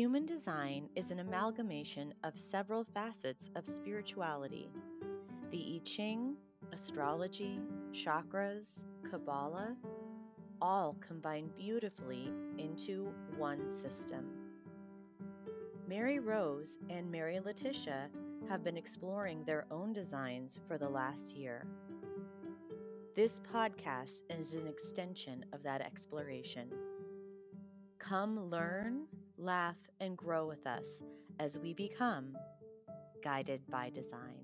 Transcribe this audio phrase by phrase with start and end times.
[0.00, 4.70] Human design is an amalgamation of several facets of spirituality
[5.50, 6.36] the I Ching,
[6.72, 7.60] astrology,
[7.92, 9.76] chakras, Kabbalah,
[10.62, 14.24] all combine beautifully into one system.
[15.86, 18.08] Mary Rose and Mary Letitia
[18.48, 21.66] have been exploring their own designs for the last year.
[23.14, 26.70] This podcast is an extension of that exploration.
[27.98, 29.02] Come learn,
[29.40, 31.02] laugh, and grow with us
[31.38, 32.36] as we become
[33.24, 34.36] guided by design.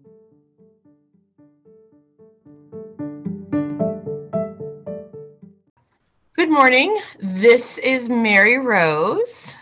[6.35, 6.99] Good morning.
[7.21, 9.55] This is Mary Rose.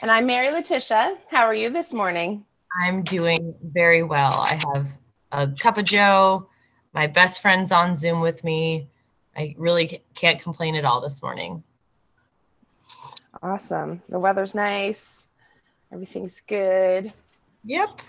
[0.00, 1.18] And I'm Mary Letitia.
[1.30, 2.44] How are you this morning?
[2.84, 4.40] I'm doing very well.
[4.40, 4.86] I have
[5.32, 6.48] a cup of Joe.
[6.94, 8.88] My best friend's on Zoom with me.
[9.36, 11.62] I really can't complain at all this morning.
[13.42, 14.02] Awesome.
[14.08, 15.28] The weather's nice.
[15.92, 17.12] Everything's good.
[17.64, 18.00] Yep.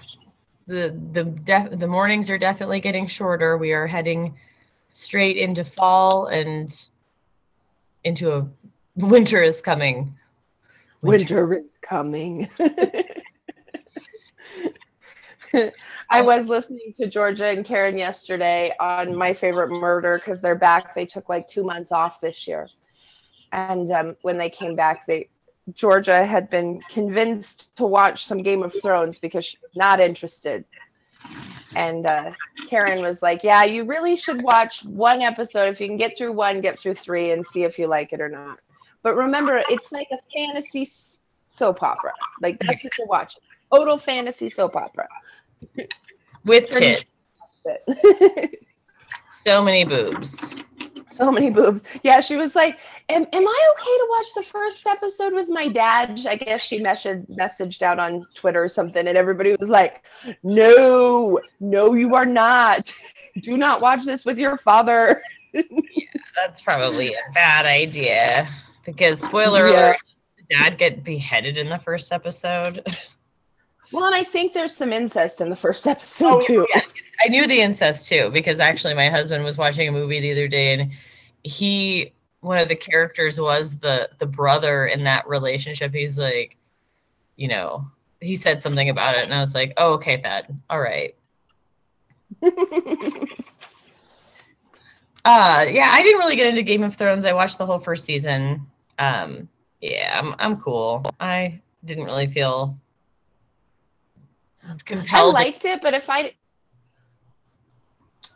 [0.67, 3.57] The the def- the mornings are definitely getting shorter.
[3.57, 4.35] We are heading
[4.93, 6.71] straight into fall and
[8.03, 8.47] into a
[8.95, 10.15] winter is coming.
[11.01, 12.49] Winter, winter is coming.
[16.09, 20.95] I was listening to Georgia and Karen yesterday on My Favorite Murder because they're back.
[20.95, 22.69] They took like two months off this year,
[23.53, 25.29] and um, when they came back, they
[25.73, 30.65] Georgia had been convinced to watch some Game of Thrones because she was not interested.
[31.75, 32.31] And uh,
[32.67, 35.69] Karen was like, "Yeah, you really should watch one episode.
[35.69, 38.19] If you can get through one, get through three, and see if you like it
[38.19, 38.59] or not."
[39.03, 40.87] But remember, it's like a fantasy
[41.47, 42.11] soap opera.
[42.41, 43.41] Like that's what you're watching.
[43.71, 45.07] Total fantasy soap opera
[46.43, 47.05] with tits.
[49.31, 50.53] so many boobs.
[51.13, 51.83] So many boobs.
[52.01, 55.67] Yeah, she was like, am, am I okay to watch the first episode with my
[55.67, 56.25] dad?
[56.27, 60.05] I guess she messaged messaged out on Twitter or something, and everybody was like,
[60.41, 62.93] No, no, you are not.
[63.41, 65.21] Do not watch this with your father.
[65.53, 65.61] yeah,
[66.35, 68.49] that's probably a bad idea.
[68.85, 69.85] Because spoiler yeah.
[69.85, 69.97] alert,
[70.49, 72.83] dad get beheaded in the first episode.
[73.91, 76.67] Well, and I think there's some incest in the first episode oh, too.
[76.73, 76.81] Yeah.
[77.21, 80.47] I knew the incest too because actually my husband was watching a movie the other
[80.47, 80.91] day and
[81.43, 85.93] he one of the characters was the the brother in that relationship.
[85.93, 86.57] He's like,
[87.35, 87.87] you know,
[88.19, 90.51] he said something about it and I was like, "Oh, okay, that.
[90.69, 91.15] All right."
[92.43, 92.49] uh
[95.25, 97.25] yeah, I didn't really get into Game of Thrones.
[97.25, 98.65] I watched the whole first season.
[98.99, 99.47] Um
[99.79, 101.05] yeah, I'm I'm cool.
[101.19, 102.77] I didn't really feel
[104.85, 105.35] compelled.
[105.35, 106.33] I liked it, but if I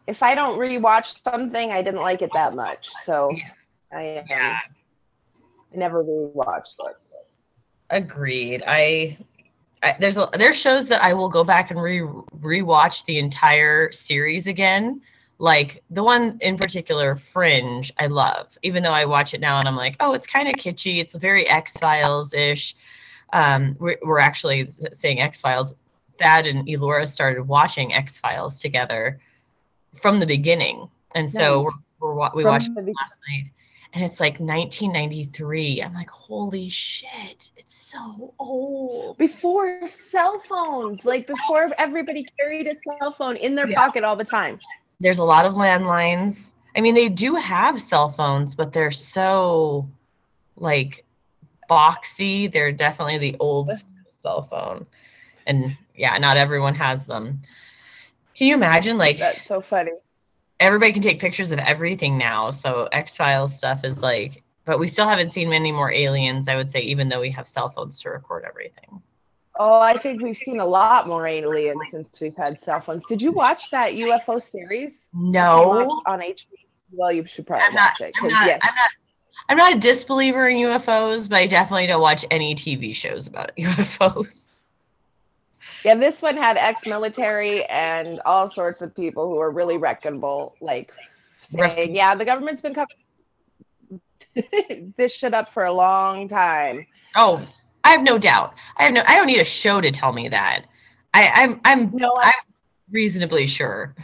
[0.07, 2.89] if I don't rewatch something, I didn't like it that much.
[3.03, 3.29] So
[3.91, 4.59] I, um, yeah.
[5.73, 6.95] I never rewatched it.
[7.89, 8.63] Agreed.
[8.65, 9.17] I,
[9.83, 13.91] I there's a, there's shows that I will go back and re rewatch the entire
[13.91, 15.01] series again.
[15.39, 18.57] Like the one in particular, Fringe, I love.
[18.63, 20.99] Even though I watch it now and I'm like, oh, it's kind of kitschy.
[20.99, 22.75] It's very X Files ish.
[23.33, 25.73] Um, we're, we're actually saying X Files
[26.17, 29.19] Thad and Elora started watching X Files together
[30.01, 31.63] from the beginning, and so
[31.99, 33.51] we're, we're we watched last night,
[33.93, 35.81] and it's like 1993.
[35.81, 39.17] I'm like, holy shit, it's so old.
[39.17, 43.75] Before cell phones, like before everybody carried a cell phone in their yeah.
[43.75, 44.59] pocket all the time.
[44.99, 46.51] There's a lot of landlines.
[46.75, 49.89] I mean, they do have cell phones, but they're so
[50.55, 51.05] like
[51.69, 52.51] boxy.
[52.51, 53.71] They're definitely the old
[54.09, 54.85] cell phone.
[55.45, 57.41] And yeah, not everyone has them.
[58.37, 59.91] Can you imagine like that's so funny?
[60.59, 62.51] Everybody can take pictures of everything now.
[62.51, 66.55] So X Files stuff is like, but we still haven't seen many more aliens, I
[66.55, 69.01] would say, even though we have cell phones to record everything.
[69.59, 73.05] Oh, I think we've seen a lot more aliens since we've had cell phones.
[73.05, 75.09] Did you watch that UFO series?
[75.13, 76.01] No.
[76.05, 76.45] On HBO.
[76.91, 78.59] Well, you should probably not, watch it because yes.
[78.61, 78.89] I'm not,
[79.49, 83.51] I'm not a disbeliever in UFOs, but I definitely don't watch any TV shows about
[83.57, 84.47] UFOs.
[85.87, 90.91] Yeah, this one had ex-military and all sorts of people who are really reckonable, like
[91.41, 94.01] saying, "Yeah, the government's been covering
[94.97, 96.85] this shit up for a long time."
[97.15, 97.41] Oh,
[97.85, 98.53] I have no doubt.
[98.75, 99.03] I have no.
[99.07, 100.65] I don't need a show to tell me that.
[101.13, 101.61] I, I'm.
[101.63, 101.89] I'm.
[101.93, 102.53] No, I, I'm
[102.91, 103.95] reasonably sure.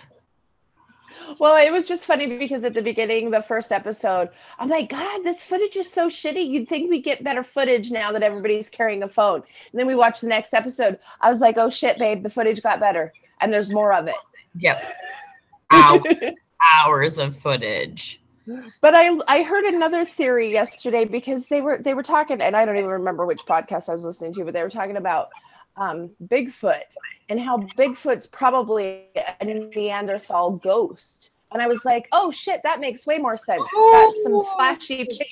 [1.39, 5.23] Well, it was just funny because at the beginning, the first episode, I'm like, God,
[5.23, 6.47] this footage is so shitty.
[6.47, 9.43] You'd think we get better footage now that everybody's carrying a phone.
[9.71, 10.99] And then we watch the next episode.
[11.21, 13.13] I was like, oh shit, babe, the footage got better.
[13.41, 14.15] And there's more of it.
[14.59, 14.83] Yep.
[15.71, 16.03] Hours,
[16.75, 18.21] hours of footage.
[18.81, 22.65] But I I heard another theory yesterday because they were they were talking and I
[22.65, 25.29] don't even remember which podcast I was listening to, but they were talking about
[25.77, 26.83] um, Bigfoot
[27.29, 31.29] and how Bigfoot's probably a Neanderthal ghost.
[31.51, 33.63] And I was like, oh shit, that makes way more sense.
[33.91, 35.27] That's some flashy pictures.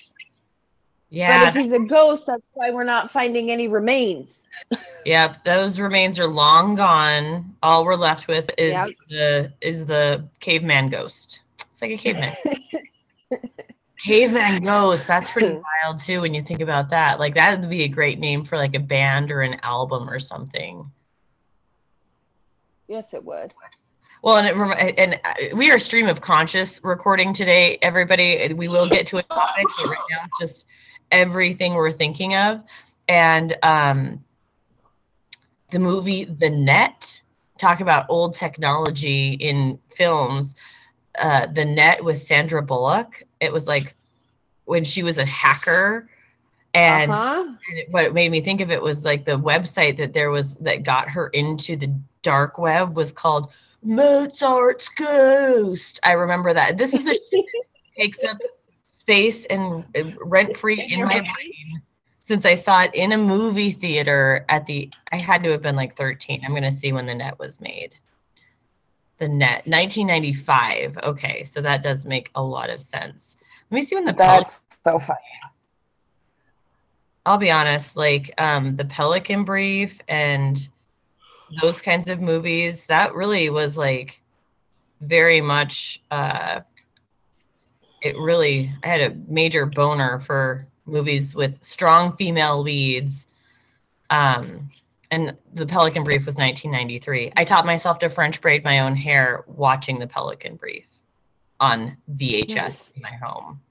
[1.10, 1.52] Yeah.
[1.52, 4.48] But if he's a ghost, that's why we're not finding any remains.
[5.04, 7.56] Yep, those remains are long gone.
[7.64, 8.90] All we're left with is Yep.
[9.10, 11.42] the is the caveman ghost.
[11.72, 12.36] It's like a caveman.
[14.03, 15.07] caveman ghost.
[15.07, 17.19] That's pretty wild too when you think about that.
[17.19, 20.19] Like that would be a great name for like a band or an album or
[20.19, 20.92] something.
[22.88, 23.53] yes, it would.
[24.24, 24.48] Well, and
[24.80, 27.80] it, and uh, we are stream of conscious recording today.
[27.81, 30.65] Everybody, we will get to a topic, but right now it's just
[31.12, 32.63] everything we're thinking of.
[33.07, 34.24] And um,
[35.71, 37.21] the movie The Net,
[37.57, 40.53] talk about old technology in films.
[41.18, 43.24] Uh, the Net with Sandra Bullock.
[43.42, 43.96] It was like
[44.66, 46.10] when she was a hacker,
[46.74, 47.44] and uh-huh.
[47.44, 50.56] and it, what made me think of it was like the website that there was
[50.56, 53.52] that got her into the dark web was called
[53.84, 56.00] Mozart's Ghost.
[56.04, 56.78] I remember that.
[56.78, 58.38] This is the shit that takes up
[58.88, 59.84] space and
[60.22, 61.82] rent free in my brain
[62.24, 64.90] since I saw it in a movie theater at the.
[65.12, 66.44] I had to have been like 13.
[66.46, 67.96] I'm gonna see when the net was made.
[69.22, 70.98] The net, 1995.
[71.04, 73.38] Okay, so that does make a lot of sense.
[73.70, 75.20] Let me see when the That's so funny.
[77.24, 80.68] I'll be honest, like um, the Pelican Brief and
[81.62, 84.20] those kinds of movies, that really was like
[85.02, 86.02] very much.
[86.10, 86.62] Uh,
[88.02, 93.28] it really, I had a major boner for movies with strong female leads.
[94.10, 94.72] Um,
[95.12, 97.34] and the Pelican Brief was 1993.
[97.36, 100.86] I taught myself to French braid my own hair watching the Pelican Brief
[101.60, 102.92] on VHS Nice.
[102.92, 103.62] in my home.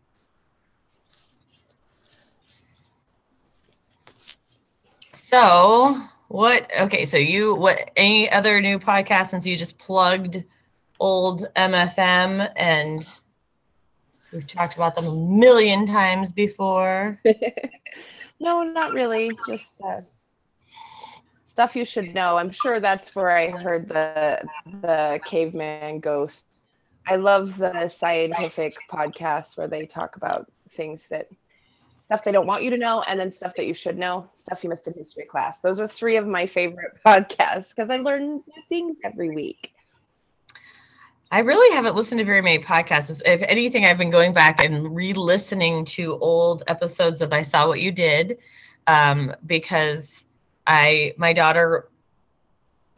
[5.14, 5.96] So,
[6.28, 6.70] what?
[6.78, 7.90] Okay, so you what?
[7.96, 10.44] Any other new podcast since you just plugged
[10.98, 13.08] old MFM and
[14.32, 17.18] we've talked about them a million times before.
[18.40, 19.30] no, not really.
[19.46, 20.02] Just uh,
[21.50, 22.36] stuff you should know.
[22.36, 24.48] I'm sure that's where I heard the
[24.82, 26.46] the caveman ghost.
[27.08, 31.26] I love the scientific podcasts where they talk about things that
[31.96, 34.62] stuff they don't want you to know and then stuff that you should know, stuff
[34.62, 35.58] you missed in history class.
[35.58, 39.72] Those are three of my favorite podcasts because I learn new things every week.
[41.32, 43.22] I really haven't listened to very many podcasts.
[43.26, 47.80] If anything, I've been going back and re-listening to old episodes of I Saw What
[47.80, 48.38] You Did,
[48.86, 50.26] um, because
[50.70, 51.88] I my daughter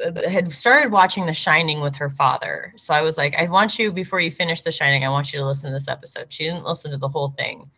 [0.04, 2.74] uh, had started watching The Shining with her father.
[2.76, 5.40] So I was like, I want you before you finish The Shining, I want you
[5.40, 6.26] to listen to this episode.
[6.28, 7.70] She didn't listen to the whole thing,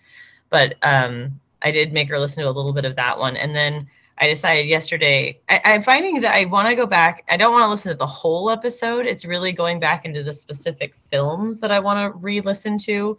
[0.51, 3.55] but um, I did make her listen to a little bit of that one, and
[3.55, 3.89] then.
[4.17, 5.41] I decided yesterday.
[5.49, 7.25] I, I'm finding that I want to go back.
[7.29, 9.07] I don't want to listen to the whole episode.
[9.07, 13.19] It's really going back into the specific films that I want to re-listen to.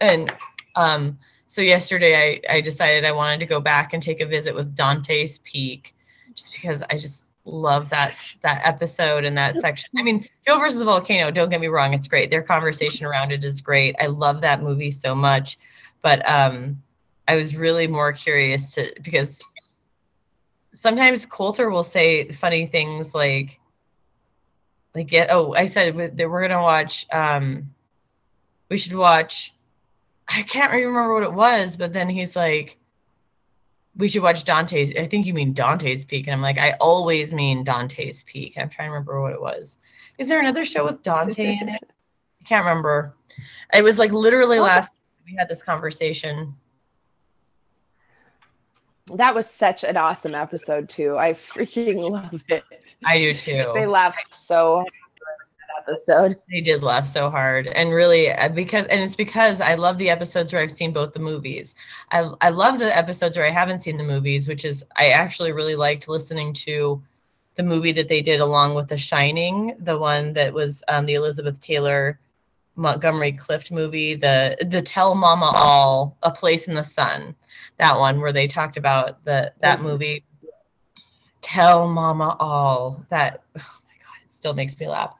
[0.00, 0.32] And
[0.74, 4.54] um, so yesterday, I, I decided I wanted to go back and take a visit
[4.54, 5.94] with Dante's Peak,
[6.34, 9.88] just because I just love that that episode and that section.
[9.96, 11.30] I mean, Joe versus the volcano.
[11.30, 12.30] Don't get me wrong; it's great.
[12.30, 13.94] Their conversation around it is great.
[14.00, 15.58] I love that movie so much.
[16.02, 16.82] But um,
[17.28, 19.40] I was really more curious to because
[20.74, 23.58] sometimes Coulter will say funny things like,
[24.94, 27.06] like yeah, Oh, I said that we're gonna watch.
[27.12, 27.74] Um,
[28.68, 29.52] we should watch.
[30.28, 32.78] I can't remember what it was, but then he's like,
[33.96, 34.92] we should watch Dante's.
[34.96, 38.54] I think you mean Dante's Peak, and I'm like, I always mean Dante's Peak.
[38.58, 39.76] I'm trying to remember what it was.
[40.18, 41.90] Is there another show with Dante in it?
[42.40, 43.14] I can't remember.
[43.72, 44.90] It was like literally last.
[45.24, 46.54] We had this conversation.
[49.14, 51.16] That was such an awesome episode too.
[51.16, 52.64] I freaking love it.
[53.04, 53.70] I do too.
[53.74, 55.05] They laughed so hard in that
[55.78, 56.36] episode.
[56.50, 60.10] They did laugh so hard, and really uh, because, and it's because I love the
[60.10, 61.74] episodes where I've seen both the movies.
[62.10, 65.52] I I love the episodes where I haven't seen the movies, which is I actually
[65.52, 67.02] really liked listening to
[67.56, 71.14] the movie that they did along with The Shining, the one that was um, the
[71.14, 72.20] Elizabeth Taylor
[72.76, 77.34] Montgomery Clift movie, the the Tell Mama All, A Place in the Sun,
[77.78, 80.24] that one where they talked about the that movie.
[81.40, 83.04] Tell Mama All.
[83.08, 85.14] That oh my god, it still makes me laugh.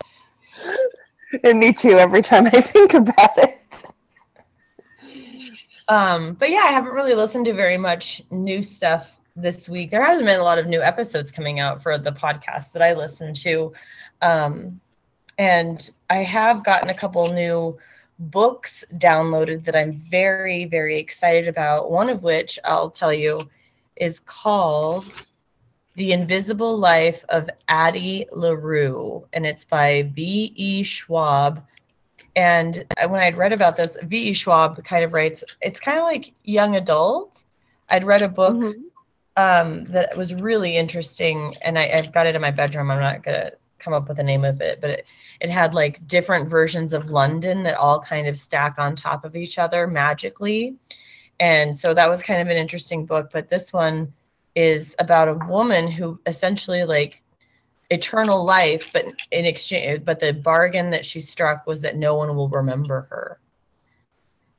[1.44, 3.92] And me too, every time I think about it.
[5.88, 9.90] Um, but yeah, I haven't really listened to very much new stuff this week.
[9.90, 12.94] There hasn't been a lot of new episodes coming out for the podcast that I
[12.94, 13.72] listen to.
[14.22, 14.80] Um,
[15.38, 17.78] and I have gotten a couple new
[18.18, 21.90] books downloaded that I'm very, very excited about.
[21.90, 23.48] One of which I'll tell you
[23.96, 25.06] is called
[25.96, 30.82] The Invisible Life of Addie LaRue, and it's by V.E.
[30.82, 31.64] Schwab.
[32.36, 34.34] And when I'd read about this, V.E.
[34.34, 37.44] Schwab kind of writes, it's kind of like young adult.
[37.88, 38.82] I'd read a book mm-hmm.
[39.36, 42.90] um, that was really interesting, and I, I've got it in my bedroom.
[42.90, 45.06] I'm not going to come up with the name of it, but it,
[45.40, 49.34] it had like different versions of London that all kind of stack on top of
[49.34, 50.76] each other magically.
[51.40, 53.30] And so that was kind of an interesting book.
[53.32, 54.12] But this one
[54.56, 57.22] is about a woman who essentially like
[57.90, 62.34] eternal life, but in exchange, but the bargain that she struck was that no one
[62.34, 63.38] will remember her.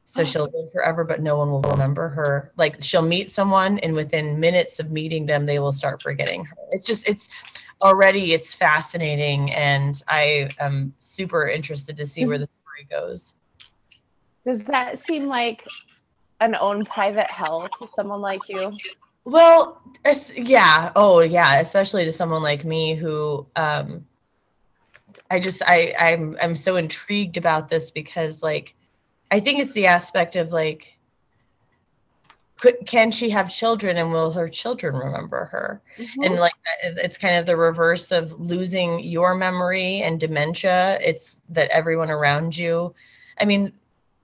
[0.05, 0.23] So oh.
[0.23, 2.53] she'll live forever, but no one will remember her.
[2.55, 6.55] Like she'll meet someone, and within minutes of meeting them, they will start forgetting her.
[6.71, 7.27] It's just, it's
[7.81, 13.33] already it's fascinating, and I am super interested to see does, where the story goes.
[14.45, 15.65] Does that seem like
[16.39, 18.77] an own private hell to someone like you?
[19.27, 19.81] Well,
[20.35, 20.91] yeah.
[20.95, 21.59] Oh, yeah.
[21.59, 24.05] Especially to someone like me who, um,
[25.29, 28.73] I just, I, I'm, I'm so intrigued about this because, like,
[29.29, 30.97] I think it's the aspect of like
[32.59, 36.23] could, can she have children and will her children remember her mm-hmm.
[36.23, 41.69] and like it's kind of the reverse of losing your memory and dementia it's that
[41.69, 42.93] everyone around you
[43.39, 43.71] i mean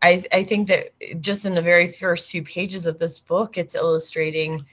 [0.02, 3.76] i i think that just in the very first few pages of this book it's
[3.76, 4.66] illustrating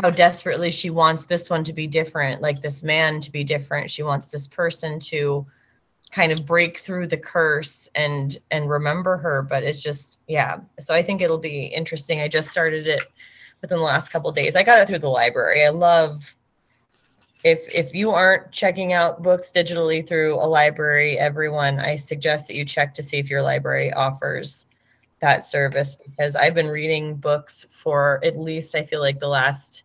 [0.00, 3.90] how desperately she wants this one to be different like this man to be different.
[3.90, 5.44] She wants this person to
[6.12, 10.58] kind of break through the curse and and remember her but it's just yeah.
[10.78, 12.20] So i think it'll be interesting.
[12.20, 13.02] I just started it
[13.60, 14.54] within the last couple days.
[14.54, 15.64] I got it through the library.
[15.64, 16.22] I love
[17.42, 22.56] if if you aren't checking out books digitally through a library everyone i suggest that
[22.56, 24.66] you check to see if your library offers
[25.20, 29.84] that service because i've been reading books for at least i feel like the last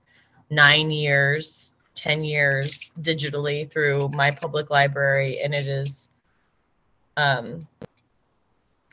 [0.53, 6.09] nine years 10 years digitally through my public library and it is
[7.17, 7.67] um,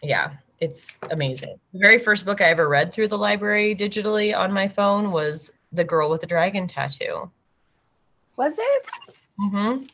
[0.02, 1.58] yeah, it's amazing.
[1.72, 5.52] The very first book I ever read through the library digitally on my phone was
[5.72, 7.30] The Girl with the Dragon Tattoo.
[8.36, 8.88] Was it?
[9.40, 9.84] Mm-hmm.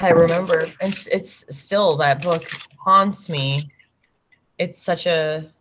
[0.00, 0.66] I remember.
[0.80, 3.70] It's it's still that book haunts me.
[4.58, 5.52] It's such a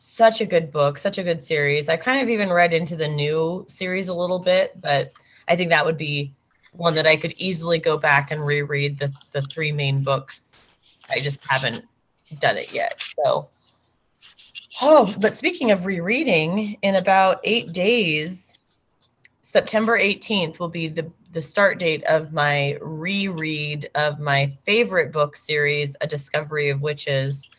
[0.00, 1.90] such a good book, such a good series.
[1.90, 5.12] I kind of even read into the new series a little bit, but
[5.46, 6.32] I think that would be
[6.72, 10.56] one that I could easily go back and reread the the three main books
[11.10, 11.84] I just haven't
[12.38, 13.02] done it yet.
[13.16, 13.48] So,
[14.80, 18.54] oh, but speaking of rereading, in about eight days,
[19.40, 25.34] September 18th will be the, the start date of my reread of my favorite book
[25.36, 27.50] series, A Discovery of Witches.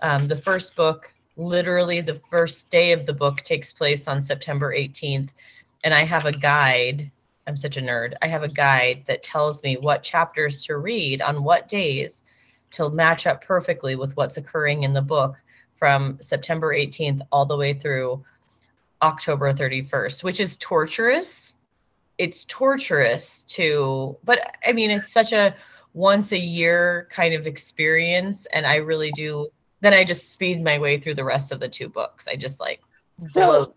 [0.00, 4.74] Um, the first book, literally the first day of the book, takes place on September
[4.74, 5.30] 18th.
[5.82, 7.10] And I have a guide.
[7.46, 8.14] I'm such a nerd.
[8.22, 12.22] I have a guide that tells me what chapters to read on what days
[12.72, 15.36] to match up perfectly with what's occurring in the book
[15.74, 18.22] from September 18th all the way through
[19.02, 21.54] October 31st, which is torturous.
[22.18, 25.56] It's torturous to, but I mean, it's such a
[25.94, 28.46] once a year kind of experience.
[28.52, 29.48] And I really do,
[29.80, 32.28] then I just speed my way through the rest of the two books.
[32.28, 32.80] I just like,
[33.22, 33.74] so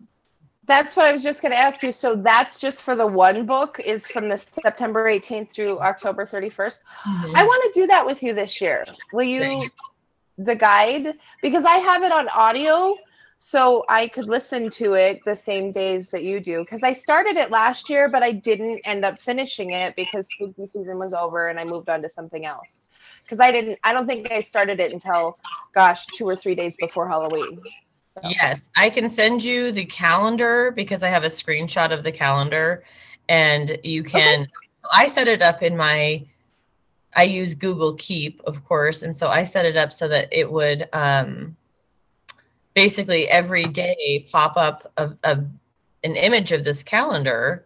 [0.65, 1.91] that's what I was just going to ask you.
[1.91, 6.79] So that's just for the one book is from the September 18th through October 31st.
[7.05, 7.35] Mm-hmm.
[7.35, 8.85] I want to do that with you this year.
[9.11, 9.69] Will you,
[10.37, 11.15] the guide?
[11.41, 12.95] Because I have it on audio
[13.45, 16.61] so I could listen to it the same days that you do.
[16.61, 20.65] Because I started it last year, but I didn't end up finishing it because spooky
[20.65, 22.83] season was over and I moved on to something else.
[23.21, 25.37] Because I didn't, I don't think I started it until,
[25.75, 27.59] gosh, two or three days before Halloween.
[28.23, 32.85] Yes, I can send you the calendar because I have a screenshot of the calendar
[33.27, 34.51] and you can okay.
[34.75, 36.23] so I set it up in my
[37.13, 40.49] I use Google Keep, of course, and so I set it up so that it
[40.49, 41.57] would um
[42.73, 45.43] basically every day pop up a, a
[46.03, 47.65] an image of this calendar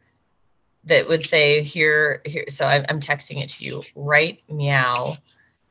[0.83, 5.17] that would say here here so I'm, I'm texting it to you right meow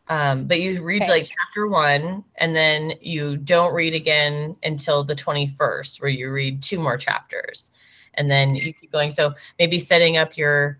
[0.08, 1.10] um, but you read okay.
[1.10, 6.62] like chapter one and then you don't read again until the 21st, where you read
[6.62, 7.70] two more chapters.
[8.14, 9.10] And then you keep going.
[9.10, 10.78] So maybe setting up your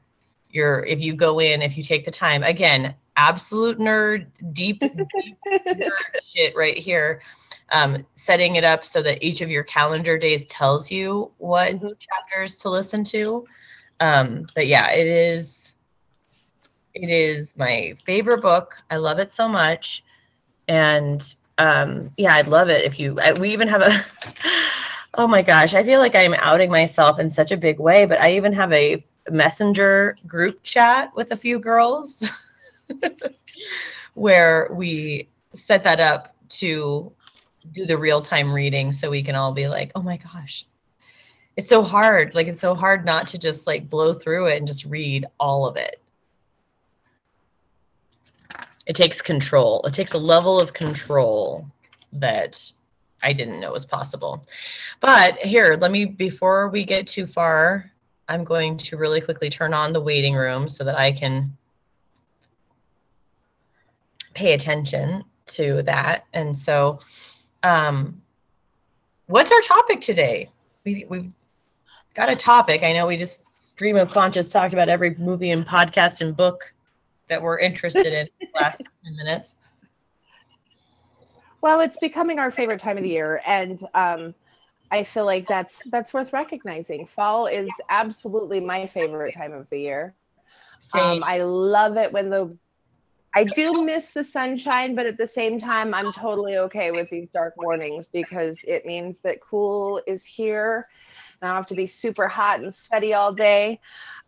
[0.51, 5.39] your if you go in, if you take the time, again, absolute nerd, deep, deep
[5.67, 5.91] nerd
[6.23, 7.21] shit right here.
[7.73, 11.89] Um, setting it up so that each of your calendar days tells you what mm-hmm.
[11.99, 13.45] chapters to listen to.
[13.99, 15.77] Um, but yeah, it is
[16.97, 18.77] it is my favorite book.
[18.91, 20.03] I love it so much.
[20.69, 21.23] And
[21.59, 23.19] um, yeah, I'd love it if you.
[23.21, 24.05] I, we even have a.
[25.15, 28.21] oh my gosh, I feel like I'm outing myself in such a big way, but
[28.21, 32.31] I even have a messenger group chat with a few girls
[34.15, 37.13] where we set that up to
[37.73, 40.67] do the real time reading so we can all be like, oh my gosh,
[41.57, 42.35] it's so hard.
[42.35, 45.67] Like, it's so hard not to just like blow through it and just read all
[45.67, 46.01] of it.
[48.87, 51.67] It takes control, it takes a level of control
[52.13, 52.73] that
[53.23, 54.45] I didn't know was possible.
[55.01, 57.91] But here, let me, before we get too far,
[58.29, 61.57] I'm going to really quickly turn on the waiting room so that I can
[64.35, 66.27] pay attention to that.
[66.33, 67.01] And so,
[67.67, 68.23] um,
[69.27, 70.51] what's our topic today?
[70.85, 71.31] We, we've
[72.15, 72.85] got a topic.
[72.85, 76.73] I know we just stream of conscious talked about every movie and podcast and book
[77.29, 79.57] that we're interested in last 10 minutes.
[81.61, 83.41] Well, it's becoming our favorite time of the year.
[83.45, 84.35] And, um,
[84.89, 87.09] I feel like that's that's worth recognizing.
[87.09, 90.15] Fall is absolutely my favorite time of the year.
[90.95, 92.57] Um, I love it when the
[93.37, 97.29] I do miss the sunshine, but at the same time, I'm totally okay with these
[97.35, 100.89] dark mornings because it means that cool is here.
[101.43, 103.79] And I don't have to be super hot and sweaty all day.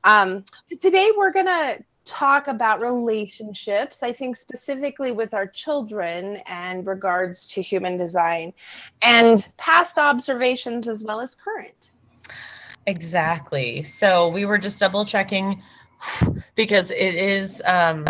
[0.05, 6.43] Um, but today, we're going to talk about relationships, I think specifically with our children
[6.45, 8.53] and regards to human design
[9.01, 11.93] and past observations as well as current.
[12.87, 13.83] Exactly.
[13.85, 15.63] So we were just double checking
[16.55, 18.07] because it is um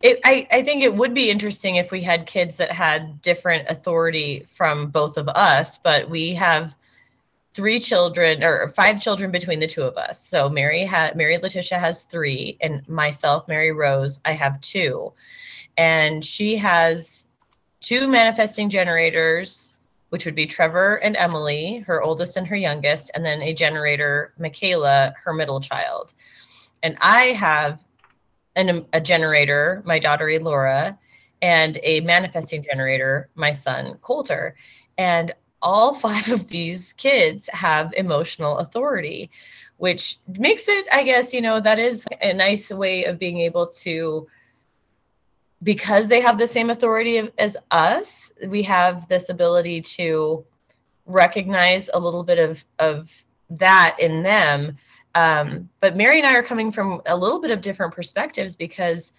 [0.00, 3.68] it, I, I think it would be interesting if we had kids that had different
[3.68, 6.74] authority from both of us, but we have
[7.52, 10.24] three children or five children between the two of us.
[10.24, 15.12] So Mary had Mary Letitia has three, and myself, Mary Rose, I have two.
[15.76, 17.26] And she has
[17.80, 19.74] two manifesting generators,
[20.10, 24.32] which would be Trevor and Emily, her oldest and her youngest, and then a generator,
[24.38, 26.14] Michaela, her middle child.
[26.84, 27.84] And I have
[28.58, 30.98] an, a generator, my daughter Elora,
[31.40, 34.56] and a manifesting generator, my son Coulter.
[34.96, 39.30] And all five of these kids have emotional authority,
[39.76, 43.68] which makes it, I guess, you know, that is a nice way of being able
[43.68, 44.26] to,
[45.62, 50.44] because they have the same authority as us, we have this ability to
[51.06, 53.10] recognize a little bit of, of
[53.50, 54.76] that in them
[55.14, 59.12] um, but Mary and I are coming from a little bit of different perspectives because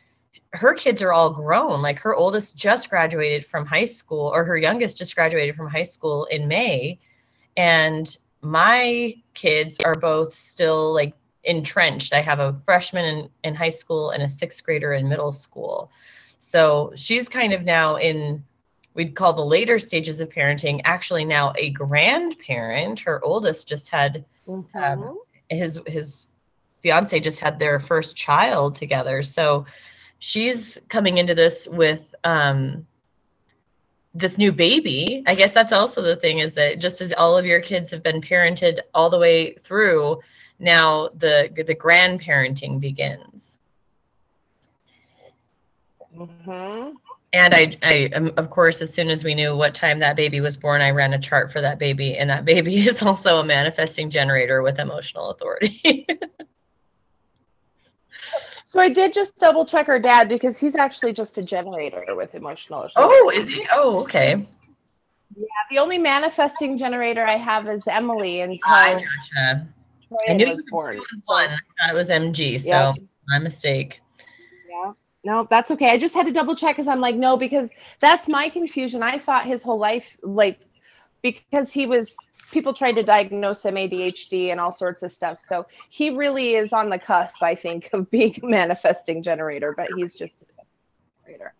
[0.53, 1.81] her kids are all grown.
[1.81, 5.83] Like her oldest just graduated from high school, or her youngest just graduated from high
[5.83, 6.99] school in May.
[7.57, 12.13] And my kids are both still like entrenched.
[12.13, 15.91] I have a freshman in, in high school and a sixth grader in middle school.
[16.37, 18.43] So she's kind of now in,
[18.93, 22.99] we'd call the later stages of parenting, actually now a grandparent.
[23.01, 24.77] Her oldest just had mm-hmm.
[24.77, 25.17] um,
[25.49, 26.27] his his
[26.81, 29.21] fiance just had their first child together.
[29.23, 29.65] So
[30.19, 32.85] she's coming into this with um
[34.13, 35.23] this new baby.
[35.27, 38.03] I guess that's also the thing is that just as all of your kids have
[38.03, 40.19] been parented all the way through
[40.59, 43.57] now the the grandparenting begins.
[46.15, 46.89] Mm-hmm.
[47.31, 50.41] And I, I, um, of course, as soon as we knew what time that baby
[50.41, 53.45] was born, I ran a chart for that baby, and that baby is also a
[53.45, 56.07] manifesting generator with emotional authority.
[58.65, 62.33] so I did just double check her dad because he's actually just a generator with
[62.33, 63.15] emotional authority.
[63.15, 63.67] Oh, is he?
[63.71, 64.47] Oh, okay.
[65.37, 69.67] Yeah, the only manifesting generator I have is Emily until I gotcha.
[70.27, 70.99] I knew was born.
[71.25, 71.49] One.
[71.49, 72.95] I thought it was MG, so
[73.27, 74.01] my mistake
[75.23, 75.89] no, that's okay.
[75.89, 79.03] I just had to double check because I'm like, no, because that's my confusion.
[79.03, 80.59] I thought his whole life, like,
[81.21, 82.15] because he was,
[82.51, 85.41] people tried to diagnose him ADHD and all sorts of stuff.
[85.41, 89.89] So he really is on the cusp, I think, of being a manifesting generator, but
[89.97, 90.45] he's just a
[91.25, 91.53] generator.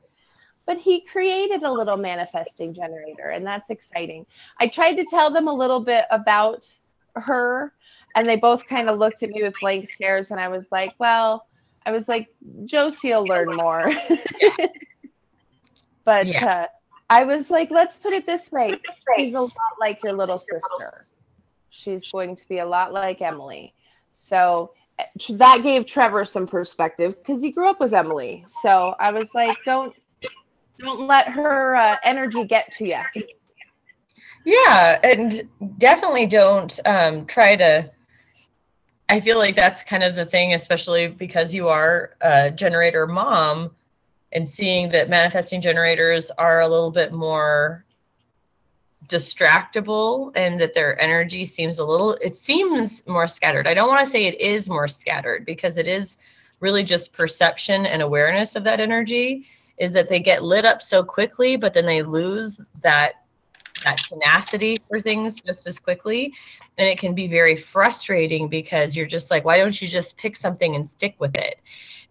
[0.65, 4.25] But he created a little manifesting generator, and that's exciting.
[4.59, 6.71] I tried to tell them a little bit about
[7.15, 7.73] her,
[8.15, 10.93] and they both kind of looked at me with blank stares, and I was like,
[10.99, 11.48] well,
[11.85, 12.29] I was like,
[12.65, 13.91] Josie will learn more.
[16.05, 16.45] but yeah.
[16.45, 16.65] uh,
[17.09, 18.73] I was like, let's put it this way.
[19.17, 21.03] She's a lot like your little sister.
[21.69, 23.73] She's going to be a lot like Emily.
[24.11, 28.43] So eh, that gave Trevor some perspective because he grew up with Emily.
[28.61, 29.95] So I was like, don't
[30.79, 33.01] don't let her uh, energy get to you.
[34.45, 37.91] Yeah, and definitely don't um, try to
[39.09, 43.71] I feel like that's kind of the thing, especially because you are a generator mom.
[44.31, 47.83] and seeing that manifesting generators are a little bit more
[49.07, 54.05] distractible and that their energy seems a little it seems more scattered i don't want
[54.05, 56.17] to say it is more scattered because it is
[56.59, 59.47] really just perception and awareness of that energy
[59.79, 63.13] is that they get lit up so quickly but then they lose that
[63.83, 66.33] that tenacity for things just as quickly.
[66.77, 70.35] And it can be very frustrating because you're just like why don't you just pick
[70.35, 71.59] something and stick with it?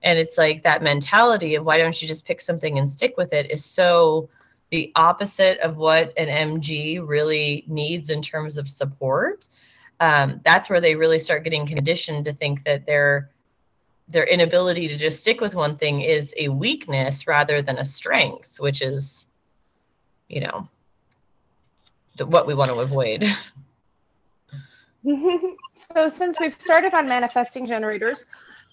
[0.02, 3.32] And it's like that mentality of why don't you just pick something and stick with
[3.32, 4.28] it is so
[4.70, 9.48] the opposite of what an mg really needs in terms of support.
[10.00, 13.30] Um, that's where they really start getting conditioned to think that their
[14.08, 18.58] their inability to just stick with one thing is a weakness rather than a strength
[18.58, 19.26] which is
[20.28, 20.66] you know
[22.18, 23.24] the, what we want to avoid
[25.74, 28.26] so since we've started on manifesting generators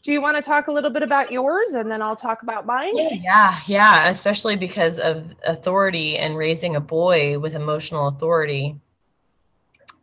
[0.06, 2.68] do you want to talk a little bit about yours and then I'll talk about
[2.68, 2.96] mine?
[2.96, 8.80] Yeah, yeah, especially because of authority and raising a boy with emotional authority.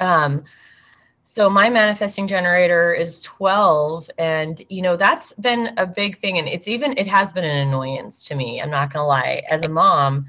[0.00, 0.42] Um,
[1.22, 6.48] so my manifesting generator is 12 and you know that's been a big thing and
[6.48, 8.60] it's even it has been an annoyance to me.
[8.60, 9.44] I'm not going to lie.
[9.48, 10.26] As a mom,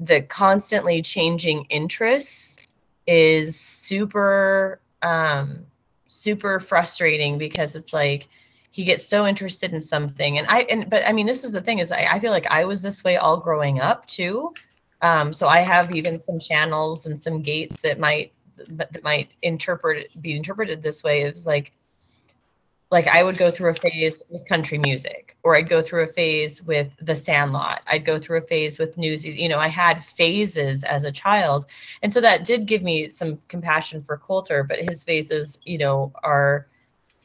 [0.00, 2.66] the constantly changing interests
[3.06, 5.66] is super um
[6.08, 8.28] super frustrating because it's like
[8.72, 10.38] he gets so interested in something.
[10.38, 12.46] And i and but i mean this is the thing is i, I feel like
[12.46, 14.54] i was this way all growing up too.
[15.02, 18.32] Um, so i have even some channels and some gates that might
[18.68, 21.72] that might interpret be interpreted this way is like
[22.90, 26.06] like i would go through a phase with country music or i'd go through a
[26.06, 27.82] phase with the sandlot.
[27.86, 29.36] I'd go through a phase with newsies.
[29.36, 31.66] You know i had phases as a child.
[32.02, 36.12] And so that did give me some compassion for coulter but his phases you know
[36.22, 36.66] are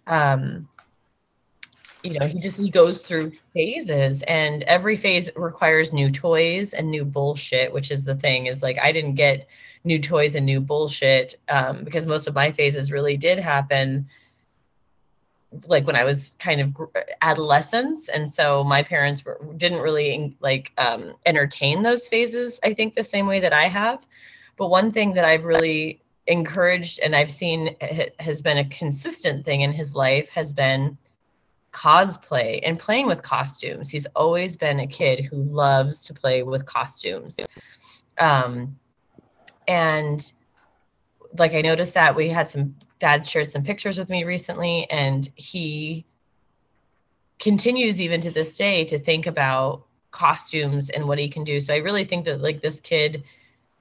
[0.07, 0.67] um
[2.05, 6.89] you know he just he goes through phases and every phase requires new toys and
[6.89, 9.47] new bullshit which is the thing is like i didn't get
[9.83, 14.07] new toys and new bullshit um, because most of my phases really did happen
[15.67, 16.75] like when i was kind of
[17.21, 22.95] adolescence and so my parents were, didn't really like um, entertain those phases i think
[22.95, 24.05] the same way that i have
[24.57, 27.75] but one thing that i've really encouraged and i've seen
[28.19, 30.97] has been a consistent thing in his life has been
[31.75, 33.89] cosplay and playing with costumes.
[33.89, 37.37] He's always been a kid who loves to play with costumes.
[38.17, 38.79] Um,
[39.67, 40.31] and
[41.37, 45.29] like I noticed that we had some dad shared some pictures with me recently, and
[45.35, 46.05] he
[47.39, 51.59] continues even to this day to think about costumes and what he can do.
[51.59, 53.23] So I really think that like this kid,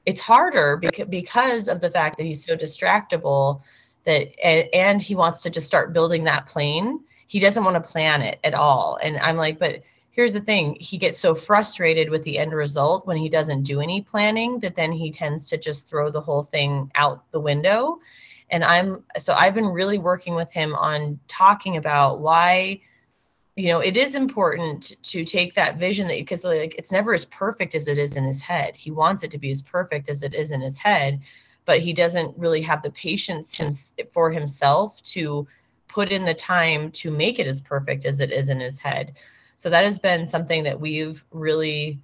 [0.06, 3.62] it's harder because because of the fact that he's so distractible
[4.04, 8.22] that and he wants to just start building that plane he doesn't want to plan
[8.22, 8.98] it at all.
[9.02, 13.06] And I'm like, but here's the thing he gets so frustrated with the end result
[13.06, 16.42] when he doesn't do any planning that then he tends to just throw the whole
[16.42, 17.98] thing out the window.
[18.50, 22.80] And I'm so I've been really working with him on talking about why
[23.56, 27.24] you know it is important to take that vision that because like it's never as
[27.26, 30.24] perfect as it is in his head he wants it to be as perfect as
[30.24, 31.20] it is in his head
[31.64, 35.46] but he doesn't really have the patience for himself to
[35.88, 39.14] put in the time to make it as perfect as it is in his head.
[39.56, 42.00] So that has been something that we've really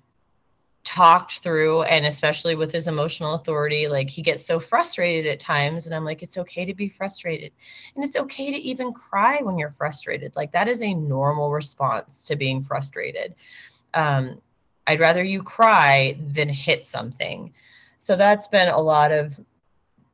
[0.83, 5.85] talked through and especially with his emotional authority like he gets so frustrated at times
[5.85, 7.53] and i'm like it's okay to be frustrated.
[7.95, 10.37] And it's okay to even cry when you're frustrated.
[10.37, 13.35] Like that is a normal response to being frustrated.
[13.95, 14.41] Um,
[14.87, 17.53] i'd rather you cry than hit something.
[17.99, 19.39] So that's been a lot of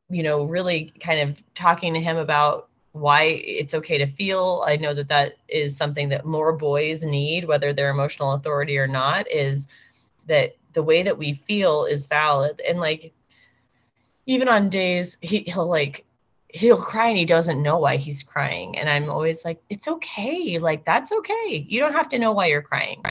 [0.09, 4.64] you know really kind of talking to him about why it's okay to feel.
[4.66, 8.87] I know that that is something that more boys need, whether they're emotional authority or
[8.87, 9.68] not, is
[10.26, 12.60] that the way that we feel is valid.
[12.68, 13.12] And like,
[14.26, 16.04] even on days he, he'll like,
[16.48, 18.78] he'll cry and he doesn't know why he's crying.
[18.78, 20.58] And I'm always like, it's okay.
[20.58, 21.66] Like, that's okay.
[21.68, 23.02] You don't have to know why you're crying.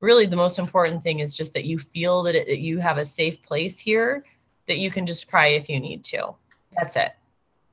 [0.00, 2.98] Really, the most important thing is just that you feel that, it, that you have
[2.98, 4.24] a safe place here
[4.66, 6.34] that you can just cry if you need to.
[6.76, 7.12] That's it.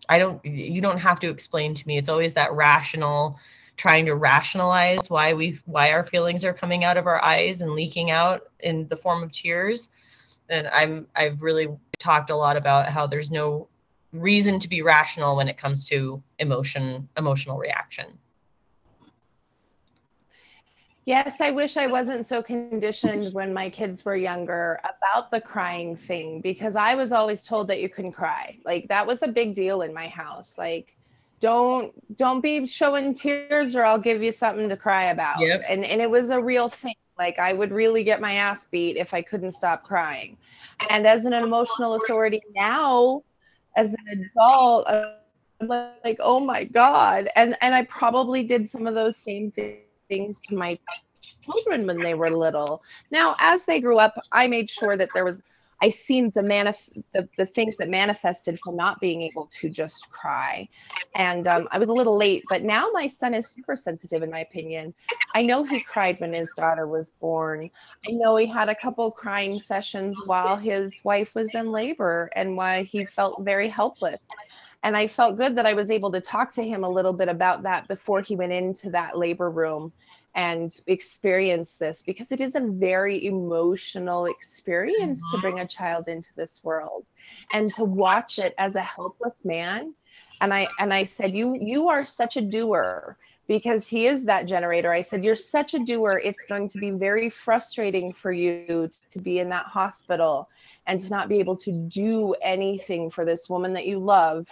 [0.09, 1.97] I don't you don't have to explain to me.
[1.97, 3.37] It's always that rational
[3.79, 7.71] trying to rationalize why we why our feelings are coming out of our eyes and
[7.71, 9.87] leaking out in the form of tears.
[10.49, 13.69] And I'm I've really talked a lot about how there's no
[14.11, 18.07] reason to be rational when it comes to emotion emotional reaction.
[21.05, 25.95] Yes, I wish I wasn't so conditioned when my kids were younger about the crying
[25.95, 28.57] thing because I was always told that you couldn't cry.
[28.65, 30.55] Like that was a big deal in my house.
[30.57, 30.97] Like
[31.39, 35.39] don't don't be showing tears or I'll give you something to cry about.
[35.39, 35.63] Yep.
[35.67, 38.95] And and it was a real thing Like I would really get my ass beat
[38.95, 40.37] if I couldn't stop crying.
[40.89, 43.23] And as an emotional authority now,
[43.75, 47.27] as an adult, I'm like, oh my God.
[47.35, 49.51] And and I probably did some of those same
[50.07, 50.79] things to my
[51.41, 52.81] children when they were little.
[53.11, 55.41] Now, as they grew up, I made sure that there was
[55.81, 60.09] I seen the manif- the, the things that manifested from not being able to just
[60.09, 60.67] cry.
[61.15, 64.29] And um, I was a little late, but now my son is super sensitive, in
[64.29, 64.93] my opinion.
[65.33, 67.69] I know he cried when his daughter was born.
[68.07, 72.57] I know he had a couple crying sessions while his wife was in labor and
[72.57, 74.19] why he felt very helpless.
[74.83, 77.27] And I felt good that I was able to talk to him a little bit
[77.27, 79.91] about that before he went into that labor room
[80.35, 85.67] and experience this because it is a very emotional experience to bring a mm-hmm.
[85.67, 87.07] child into this world
[87.53, 89.93] and to watch it as a helpless man.
[90.41, 93.17] And i and i said you you are such a doer
[93.49, 94.93] because he is that generator.
[94.93, 96.21] I said you're such a doer.
[96.23, 100.49] It's going to be very frustrating for you to be in that hospital
[100.85, 104.47] and to not be able to do anything for this woman that you love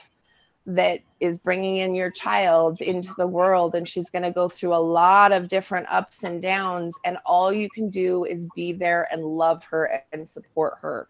[0.67, 4.73] that is bringing in your child into the world and she's going to go through
[4.73, 9.07] a lot of different ups and downs and all you can do is be there
[9.09, 11.07] and love her and support her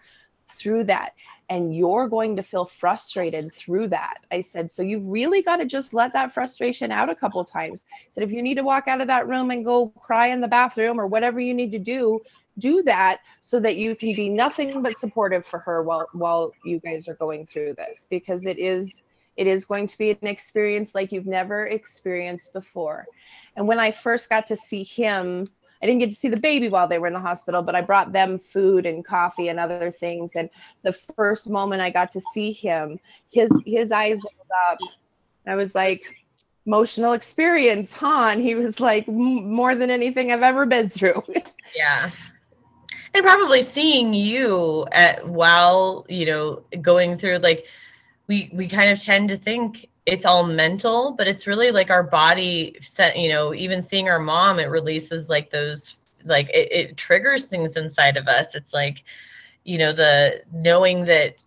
[0.49, 1.13] through that.
[1.49, 4.19] And you're going to feel frustrated through that.
[4.31, 7.87] I said so you really got to just let that frustration out a couple times.
[7.91, 10.39] I said if you need to walk out of that room and go cry in
[10.39, 12.21] the bathroom or whatever you need to do
[12.59, 16.79] do that so that you can be nothing but supportive for her while while you
[16.79, 18.05] guys are going through this.
[18.09, 19.01] Because it is
[19.37, 23.05] it is going to be an experience like you've never experienced before.
[23.55, 25.47] And when I first got to see him,
[25.81, 27.81] I didn't get to see the baby while they were in the hospital, but I
[27.81, 30.31] brought them food and coffee and other things.
[30.35, 30.49] And
[30.81, 32.99] the first moment I got to see him,
[33.31, 34.79] his his eyes welled up.
[35.45, 36.15] I was like,
[36.65, 38.29] emotional experience, huh?
[38.31, 41.23] And he was like, more than anything I've ever been through.
[41.75, 42.11] yeah.
[43.13, 47.65] And probably seeing you at while, you know, going through like
[48.27, 52.03] we we kind of tend to think it's all mental but it's really like our
[52.03, 56.97] body set you know even seeing our mom it releases like those like it, it
[56.97, 58.55] triggers things inside of us.
[58.55, 59.03] It's like
[59.63, 61.43] you know the knowing that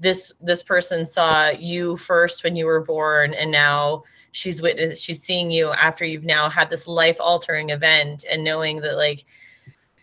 [0.00, 5.22] this this person saw you first when you were born and now she's witness she's
[5.22, 9.24] seeing you after you've now had this life altering event and knowing that like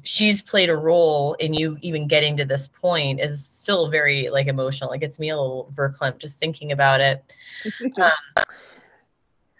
[0.03, 4.47] she's played a role in you even getting to this point is still very like
[4.47, 4.91] emotional.
[4.91, 7.33] It gets me a little verklempt just thinking about it.
[8.01, 8.11] um,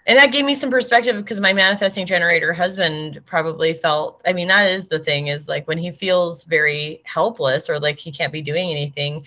[0.06, 4.47] and that gave me some perspective because my manifesting generator husband probably felt i mean
[4.47, 8.34] that is the thing is like when he feels very helpless or like he can't
[8.34, 9.25] be doing anything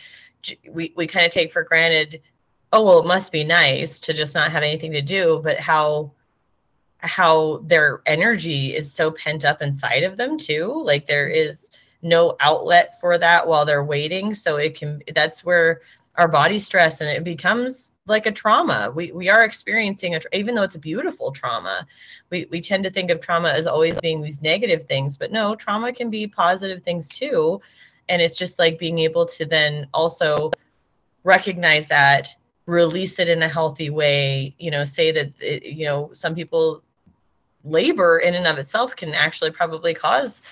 [0.70, 2.20] we, we kind of take for granted
[2.72, 6.11] oh well it must be nice to just not have anything to do but how
[6.98, 10.82] how their energy is so pent up inside of them too.
[10.85, 11.70] Like there is
[12.02, 14.35] no outlet for that while they're waiting.
[14.35, 15.80] So it can that's where
[16.16, 18.90] our body stress and it becomes like a trauma.
[18.94, 21.87] We we are experiencing a even though it's a beautiful trauma
[22.30, 25.54] we we tend to think of trauma as always being these negative things but no
[25.54, 27.61] trauma can be positive things too.
[28.09, 30.52] And it's just like being able to then also
[31.24, 32.35] recognize that
[32.66, 36.82] release it in a healthy way you know say that it, you know some people
[37.66, 40.42] labor in and of itself can actually probably cause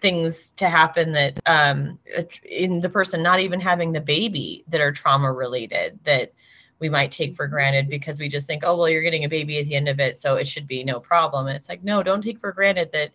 [0.00, 1.98] things to happen that um,
[2.44, 6.32] in the person not even having the baby that are trauma related that
[6.80, 9.58] we might take for granted because we just think oh well you're getting a baby
[9.58, 11.46] at the end of it so it should be no problem.
[11.46, 13.12] And it's like no don't take for granted that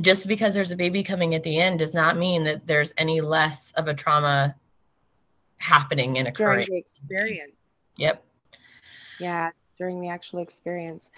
[0.00, 3.20] just because there's a baby coming at the end does not mean that there's any
[3.20, 4.54] less of a trauma
[5.56, 6.66] happening and occurring.
[6.66, 7.56] During the experience.
[7.96, 8.22] Yep.
[9.18, 11.10] Yeah during the actual experience.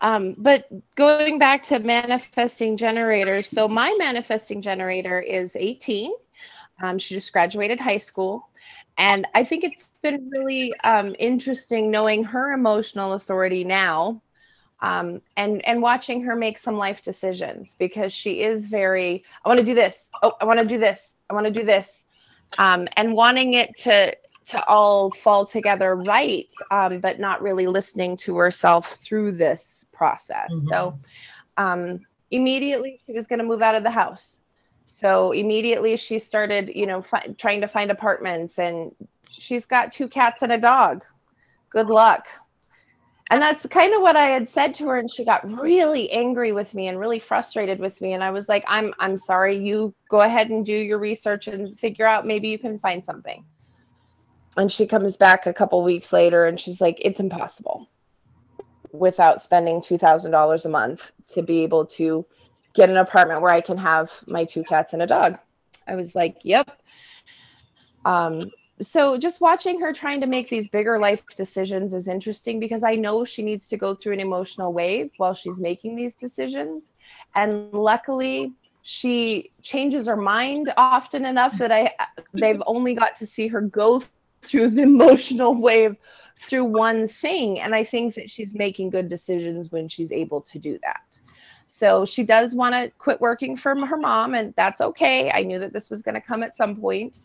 [0.00, 6.12] Um, but going back to manifesting generators, so my manifesting generator is 18.
[6.82, 8.48] Um, she just graduated high school.
[8.96, 14.22] And I think it's been really um, interesting knowing her emotional authority now
[14.84, 19.58] um, and and watching her make some life decisions because she is very i want
[19.58, 22.04] to do this oh i want to do this i want to do this
[22.58, 24.14] um, and wanting it to
[24.46, 30.52] to all fall together right, um, but not really listening to herself through this process.
[30.52, 30.66] Mm-hmm.
[30.66, 30.98] So
[31.56, 34.40] um, immediately she was going to move out of the house.
[34.84, 38.94] So immediately she started, you know, fi- trying to find apartments, and
[39.30, 41.04] she's got two cats and a dog.
[41.70, 42.26] Good luck.
[43.30, 46.52] And that's kind of what I had said to her, and she got really angry
[46.52, 48.12] with me and really frustrated with me.
[48.12, 49.56] And I was like, "I'm I'm sorry.
[49.56, 53.42] You go ahead and do your research and figure out maybe you can find something."
[54.56, 57.88] And she comes back a couple weeks later and she's like it's impossible
[58.92, 62.24] without spending $2000 a month to be able to
[62.74, 65.38] get an apartment where I can have my two cats and a dog.
[65.88, 66.80] I was like, yep.
[68.04, 72.82] Um, so just watching her trying to make these bigger life decisions is interesting because
[72.82, 76.92] I know she needs to go through an emotional wave while she's making these decisions.
[77.34, 81.94] And luckily, she changes her mind often enough that I
[82.32, 84.02] they've only got to see her go
[84.44, 85.96] through the emotional wave
[86.38, 90.58] through one thing and I think that she's making good decisions when she's able to
[90.58, 91.18] do that.
[91.66, 95.30] So she does want to quit working for her mom, and that's okay.
[95.30, 97.22] I knew that this was going to come at some point.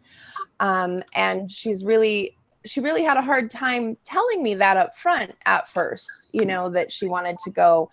[0.59, 5.35] Um, and she's really, she really had a hard time telling me that up front
[5.45, 7.91] at first, you know, that she wanted to go.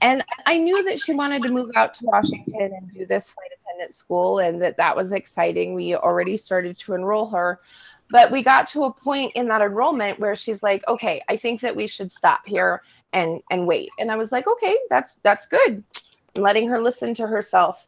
[0.00, 3.50] And I knew that she wanted to move out to Washington and do this flight
[3.60, 5.74] attendant school, and that that was exciting.
[5.74, 7.60] We already started to enroll her.
[8.12, 11.62] But we got to a point in that enrollment where she's like, okay, I think
[11.62, 13.90] that we should stop here and and wait.
[13.98, 15.82] And i was like okay that's that's good.
[16.36, 17.86] Letting her listen to herself.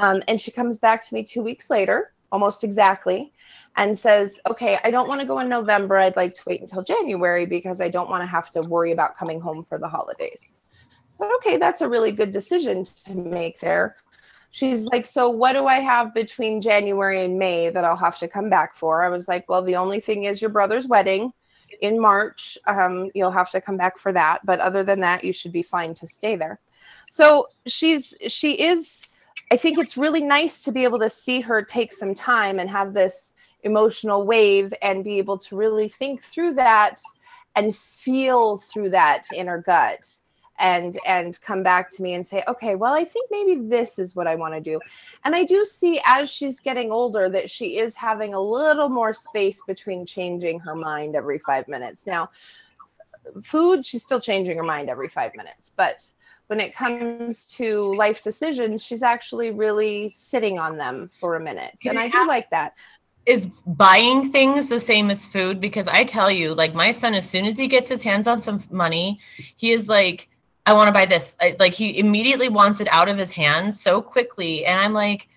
[0.00, 3.32] Um, and she comes back to me two weeks later almost exactly
[3.76, 5.96] and says okay i don't want to go in november.
[5.98, 9.16] I'd like to wait until january because i don't want to have to worry about
[9.16, 10.52] coming home for the holidays.
[11.16, 13.96] Said, okay that's a really good decision to make there
[14.54, 18.28] she's like so what do i have between january and may that i'll have to
[18.28, 21.32] come back for i was like well the only thing is your brother's wedding
[21.80, 22.58] in March.
[22.66, 25.62] Um, you'll have to come back for that, but other than that, you should be
[25.62, 26.60] fine to stay there.
[27.08, 29.02] So she's she is.
[29.50, 32.70] I think it's really nice to be able to see her take some time and
[32.70, 37.00] have this emotional wave and be able to really think through that
[37.54, 40.20] and feel through that in her gut
[40.58, 44.14] and and come back to me and say okay well i think maybe this is
[44.14, 44.78] what i want to do.
[45.24, 49.12] And i do see as she's getting older that she is having a little more
[49.12, 52.06] space between changing her mind every 5 minutes.
[52.06, 52.30] Now
[53.42, 56.04] food she's still changing her mind every 5 minutes but
[56.48, 61.74] when it comes to life decisions she's actually really sitting on them for a minute.
[61.86, 62.74] And i do like that.
[63.26, 65.60] Is buying things the same as food?
[65.60, 68.40] Because i tell you like my son as soon as he gets his hands on
[68.40, 69.18] some money
[69.56, 70.28] he is like
[70.66, 71.36] I want to buy this.
[71.40, 74.64] I, like he immediately wants it out of his hands so quickly.
[74.64, 75.28] And I'm like,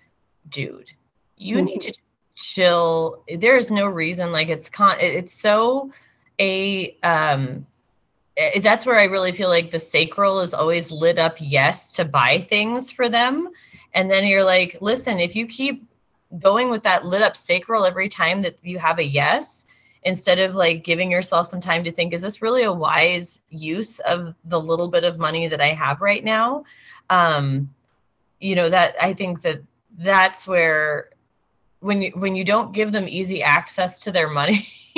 [0.48, 0.90] dude,
[1.36, 1.94] you need to
[2.34, 3.22] chill.
[3.28, 4.32] There's no reason.
[4.32, 5.92] Like it's con, it's so
[6.38, 7.66] a, um,
[8.36, 11.36] it, that's where I really feel like the sacral is always lit up.
[11.40, 13.50] Yes, to buy things for them.
[13.94, 15.84] And then you're like, listen, if you keep
[16.38, 19.66] going with that lit up sacral every time that you have a yes,
[20.08, 24.00] instead of like giving yourself some time to think is this really a wise use
[24.00, 26.64] of the little bit of money that i have right now?
[27.10, 27.70] Um
[28.40, 29.60] you know that i think that
[29.98, 31.10] that's where
[31.80, 34.68] when you when you don't give them easy access to their money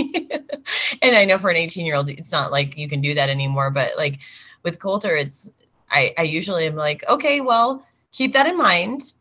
[1.03, 3.29] and i know for an 18 year old it's not like you can do that
[3.29, 4.19] anymore but like
[4.63, 5.49] with coulter it's
[5.91, 9.15] i i usually am like okay well keep that in mind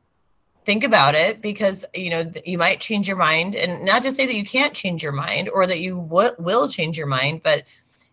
[0.70, 4.28] think about it because you know you might change your mind and not to say
[4.28, 7.64] that you can't change your mind or that you w- will change your mind but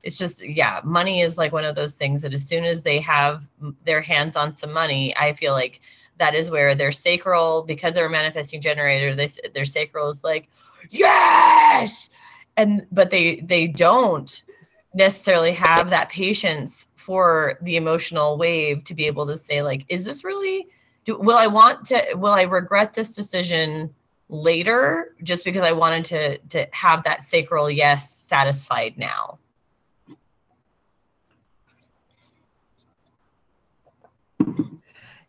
[0.03, 2.99] it's just yeah money is like one of those things that as soon as they
[2.99, 3.47] have
[3.85, 5.83] their hands on some money i feel like
[6.17, 10.49] that is where their sacral because they're a manifesting generator they, their sacral is like
[10.89, 12.09] yes!
[12.57, 14.43] And but they they don't
[14.95, 20.07] necessarily have that patience for the emotional wave to be able to say like is
[20.07, 20.69] this really
[21.07, 23.95] do will I want to will I regret this decision
[24.29, 29.39] later just because I wanted to to have that sacral yes satisfied now?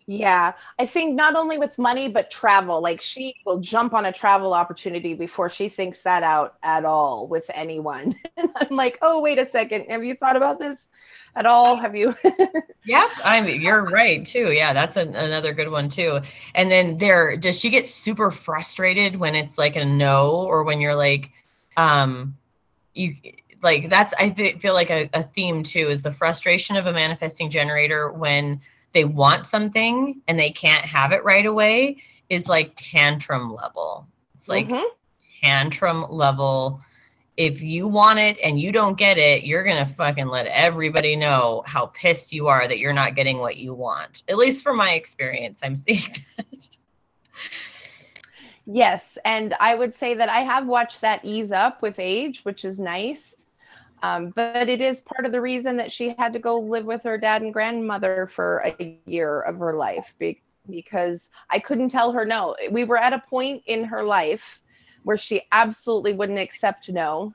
[0.10, 2.82] Yeah, I think not only with money but travel.
[2.82, 7.28] Like she will jump on a travel opportunity before she thinks that out at all
[7.28, 8.16] with anyone.
[8.38, 9.88] I'm like, "Oh, wait a second.
[9.90, 10.90] Have you thought about this
[11.36, 11.76] at all?
[11.76, 12.16] Have you?"
[12.86, 14.54] yeah, I mean, you're right too.
[14.54, 16.22] Yeah, that's an, another good one too.
[16.56, 20.80] And then there, does she get super frustrated when it's like a no, or when
[20.80, 21.32] you're like,
[21.76, 22.38] um,
[22.94, 23.14] you
[23.62, 26.94] like that's I th- feel like a, a theme too is the frustration of a
[26.94, 28.62] manifesting generator when
[28.94, 31.98] they want something and they can't have it right away
[32.30, 34.08] is like tantrum level.
[34.36, 34.86] It's like mm-hmm.
[35.42, 36.82] tantrum level.
[37.36, 41.16] If you want it and you don't get it, you're going to fucking let everybody
[41.16, 44.24] know how pissed you are that you're not getting what you want.
[44.28, 46.70] At least from my experience, I'm seeing that.
[48.66, 49.18] Yes.
[49.24, 52.80] And I would say that I have watched that ease up with age, which is
[52.80, 53.47] nice.
[54.04, 57.04] Um, but it is part of the reason that she had to go live with
[57.04, 62.12] her dad and grandmother for a year of her life be- because I couldn't tell
[62.12, 62.56] her no.
[62.70, 64.62] We were at a point in her life
[65.04, 67.34] where she absolutely wouldn't accept no.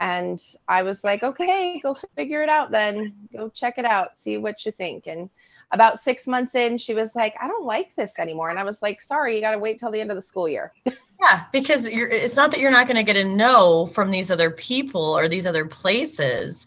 [0.00, 3.14] And I was like, okay, go figure it out then.
[3.32, 5.06] Go check it out, see what you think.
[5.06, 5.28] And
[5.72, 8.50] about six months in, she was like, I don't like this anymore.
[8.50, 10.48] And I was like, sorry, you got to wait till the end of the school
[10.48, 10.72] year.
[11.20, 14.50] yeah, because it's not that you're not going to get a no from these other
[14.50, 16.66] people or these other places.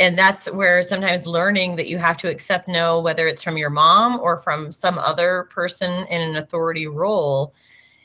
[0.00, 3.70] And that's where sometimes learning that you have to accept no, whether it's from your
[3.70, 7.52] mom or from some other person in an authority role.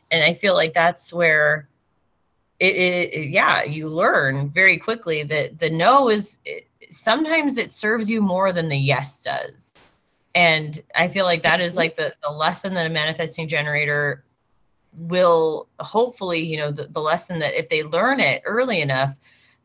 [0.09, 1.69] And I feel like that's where
[2.59, 6.39] it, it yeah, you learn very quickly that the no is
[6.89, 9.73] sometimes it serves you more than the yes does
[10.35, 11.79] and i feel like that is mm-hmm.
[11.79, 14.23] like the, the lesson that a manifesting generator
[14.95, 19.15] will hopefully you know the, the lesson that if they learn it early enough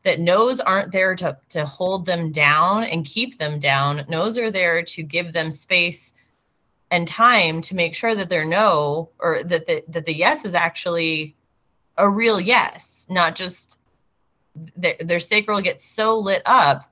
[0.03, 4.51] that no's aren't there to, to hold them down and keep them down no's are
[4.51, 6.13] there to give them space
[6.91, 10.55] and time to make sure that their no or that the, that the yes is
[10.55, 11.35] actually
[11.97, 13.77] a real yes not just
[14.75, 16.89] their, their sacral gets so lit up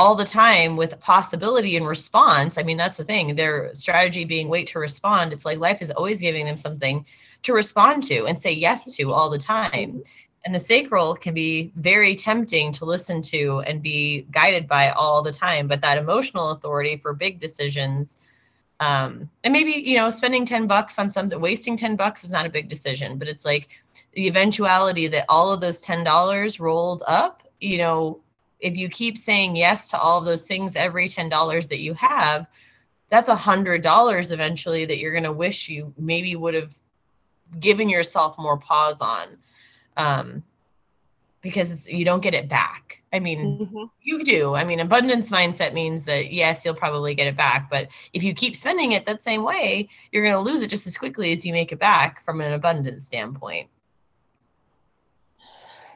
[0.00, 2.56] all the time with possibility and response.
[2.56, 3.34] I mean, that's the thing.
[3.34, 5.30] Their strategy being wait to respond.
[5.30, 7.04] It's like life is always giving them something
[7.42, 10.02] to respond to and say yes to all the time.
[10.44, 15.20] And the sacral can be very tempting to listen to and be guided by all
[15.20, 15.68] the time.
[15.68, 18.16] But that emotional authority for big decisions,
[18.80, 22.46] um, and maybe you know, spending ten bucks on something, wasting ten bucks is not
[22.46, 23.68] a big decision, but it's like
[24.12, 28.20] the eventuality that all of those ten dollars rolled up, you know,
[28.60, 32.46] if you keep saying yes to all of those things every $10 that you have
[33.08, 36.74] that's a hundred dollars eventually that you're going to wish you maybe would have
[37.58, 39.28] given yourself more pause on
[39.96, 40.42] um,
[41.40, 43.02] because you don't get it back.
[43.12, 43.84] I mean mm-hmm.
[44.02, 44.54] you do.
[44.54, 48.32] I mean abundance mindset means that yes you'll probably get it back but if you
[48.34, 51.44] keep spending it that same way you're going to lose it just as quickly as
[51.44, 53.68] you make it back from an abundance standpoint.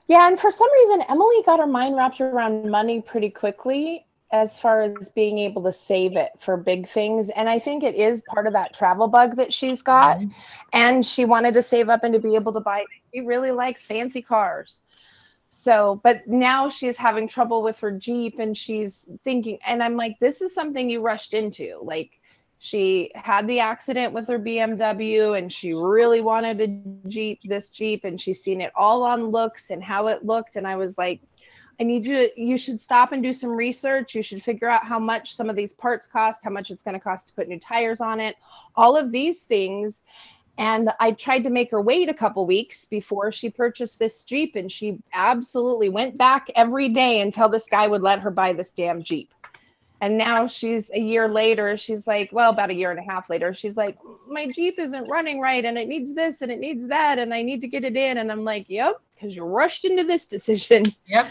[0.07, 4.05] Yeah, and for some reason, Emily got her mind wrapped around money pretty quickly
[4.35, 7.30] as far as being able to save it for big things.
[7.30, 10.18] And I think it is part of that travel bug that she's got.
[10.18, 10.30] Mm-hmm.
[10.72, 13.87] And she wanted to save up and to be able to buy, she really likes
[13.87, 14.82] fancy cars.
[15.51, 20.18] So, but now she's having trouble with her Jeep and she's thinking, and I'm like,
[20.18, 21.78] this is something you rushed into.
[21.80, 22.18] Like,
[22.59, 28.05] she had the accident with her BMW and she really wanted a Jeep, this Jeep,
[28.05, 30.57] and she's seen it all on looks and how it looked.
[30.57, 31.20] And I was like,
[31.81, 34.14] I need you to, you should stop and do some research.
[34.14, 36.95] You should figure out how much some of these parts cost, how much it's going
[36.95, 38.37] to cost to put new tires on it,
[38.77, 40.05] all of these things.
[40.57, 44.55] And I tried to make her wait a couple weeks before she purchased this Jeep.
[44.55, 48.70] And she absolutely went back every day until this guy would let her buy this
[48.70, 49.35] damn Jeep.
[50.01, 53.31] And now she's a year later, she's like, well, about a year and a half
[53.31, 53.97] later, she's like,
[54.29, 57.43] my Jeep isn't running right and it needs this and it needs that and I
[57.43, 58.18] need to get it in.
[58.18, 60.95] And I'm like, yep, because you rushed into this decision.
[61.07, 61.29] Yep.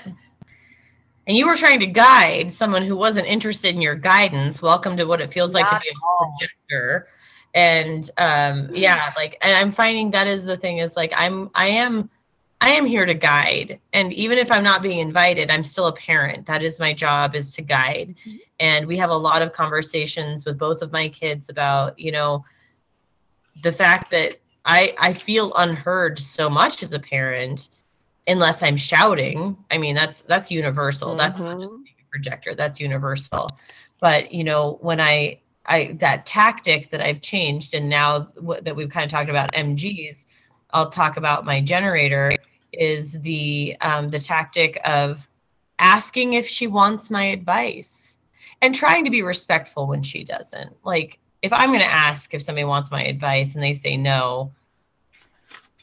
[1.25, 4.61] And you were trying to guide someone who wasn't interested in your guidance.
[4.61, 7.07] Welcome to what it feels like Not to be a projector.
[7.53, 11.67] And um, yeah, like, and I'm finding that is the thing is like, I'm, I
[11.67, 12.09] am
[12.63, 13.77] I am here to guide.
[13.91, 16.45] And even if I'm not being invited, I'm still a parent.
[16.45, 18.15] That is my job is to guide.
[18.21, 18.37] Mm-hmm.
[18.61, 22.45] And we have a lot of conversations with both of my kids about, you know,
[23.63, 27.67] the fact that I I feel unheard so much as a parent
[28.27, 29.57] unless I'm shouting.
[29.71, 31.09] I mean, that's that's universal.
[31.09, 31.17] Mm-hmm.
[31.17, 32.55] That's not just a projector.
[32.55, 33.49] That's universal.
[33.99, 38.75] But, you know, when I I that tactic that I've changed and now w- that
[38.75, 40.25] we've kind of talked about MGs,
[40.71, 42.31] I'll talk about my generator
[42.71, 45.27] is the um, the tactic of
[45.79, 48.17] asking if she wants my advice
[48.61, 50.75] and trying to be respectful when she doesn't.
[50.83, 54.51] Like if I'm going to ask if somebody wants my advice and they say no,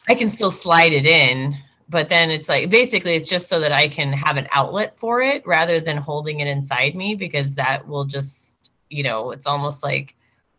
[0.08, 1.56] I can still slide it in,
[1.90, 5.20] but then it's like basically it's just so that I can have an outlet for
[5.20, 9.82] it rather than holding it inside me because that will just, you know, it's almost
[9.82, 10.14] like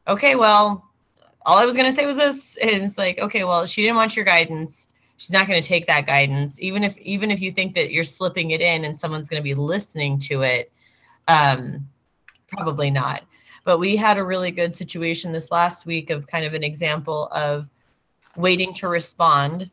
[0.07, 0.89] okay, well,
[1.45, 2.57] all I was going to say was this.
[2.61, 4.88] And it's like okay, well, she didn't want your guidance.
[5.15, 6.59] She's not going to take that guidance.
[6.59, 9.43] Even if even if you think that you're slipping it in and someone's going to
[9.43, 10.71] be listening to it
[11.29, 11.88] um
[12.49, 13.23] probably not.
[13.63, 17.29] But we had a really good situation this last week of kind of an example
[17.32, 17.69] of
[18.36, 19.69] waiting to respond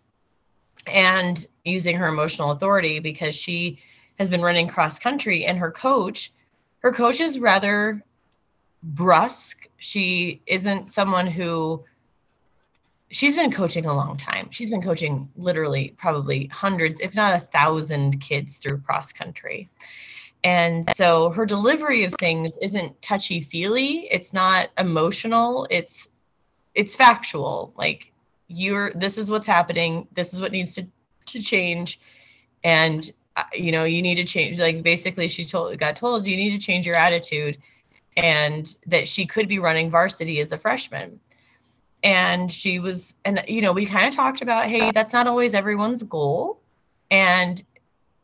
[0.89, 3.79] and using her emotional authority because she
[4.19, 6.33] has been running cross country and her coach
[6.81, 8.05] her coach is rather
[8.83, 11.85] brusque she isn't someone who
[13.11, 14.49] she's been coaching a long time.
[14.51, 19.69] She's been coaching literally probably hundreds, if not a thousand kids through cross country.
[20.45, 24.09] And so her delivery of things isn't touchy feely.
[24.11, 25.67] It's not emotional.
[25.71, 26.09] It's
[26.75, 27.73] it's factual.
[27.77, 28.13] Like
[28.49, 30.09] you're this is what's happening.
[30.13, 30.87] This is what needs to
[31.27, 32.01] to change.
[32.65, 36.37] And uh, you know, you need to change like basically she told got told you
[36.37, 37.59] need to change your attitude
[38.17, 41.21] and that she could be running varsity as a freshman.
[42.03, 45.55] And she was and you know we kind of talked about hey that's not always
[45.55, 46.61] everyone's goal.
[47.11, 47.63] And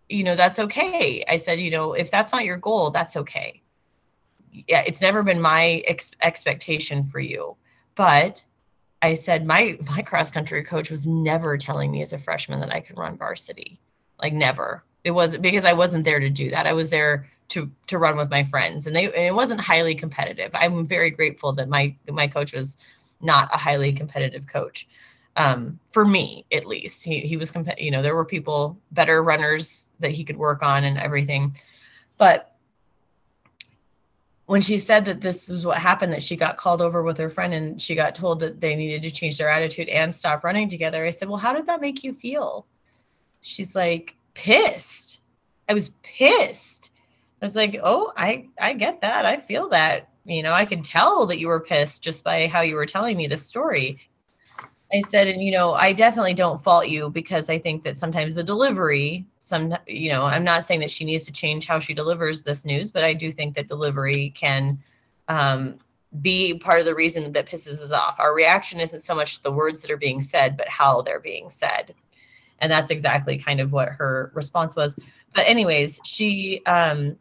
[0.08, 1.24] you know that's okay.
[1.28, 3.60] I said you know if that's not your goal that's okay.
[4.52, 7.56] Yeah it's never been my ex- expectation for you.
[7.94, 8.44] But
[9.04, 12.72] i said my my cross country coach was never telling me as a freshman that
[12.72, 13.80] i could run varsity.
[14.20, 14.84] Like never.
[15.02, 16.66] It wasn't because i wasn't there to do that.
[16.66, 18.86] I was there to to run with my friends.
[18.86, 20.50] And they and it wasn't highly competitive.
[20.54, 22.76] I'm very grateful that my my coach was
[23.20, 24.88] not a highly competitive coach.
[25.36, 27.04] Um, for me at least.
[27.04, 30.62] He he was comp- you know there were people better runners that he could work
[30.62, 31.56] on and everything,
[32.16, 32.53] but
[34.46, 37.30] when she said that this was what happened that she got called over with her
[37.30, 40.68] friend and she got told that they needed to change their attitude and stop running
[40.68, 42.66] together i said well how did that make you feel?
[43.40, 45.20] She's like pissed.
[45.68, 46.90] I was pissed.
[47.40, 49.26] I was like oh i i get that.
[49.26, 50.10] I feel that.
[50.26, 53.16] You know i could tell that you were pissed just by how you were telling
[53.16, 53.98] me this story
[54.94, 58.36] I said, and you know, I definitely don't fault you because I think that sometimes
[58.36, 61.94] the delivery, some, you know, I'm not saying that she needs to change how she
[61.94, 64.78] delivers this news, but I do think that delivery can
[65.26, 65.80] um,
[66.22, 68.20] be part of the reason that pisses us off.
[68.20, 71.50] Our reaction isn't so much the words that are being said, but how they're being
[71.50, 71.92] said.
[72.60, 74.96] And that's exactly kind of what her response was.
[75.34, 77.16] But, anyways, she, um,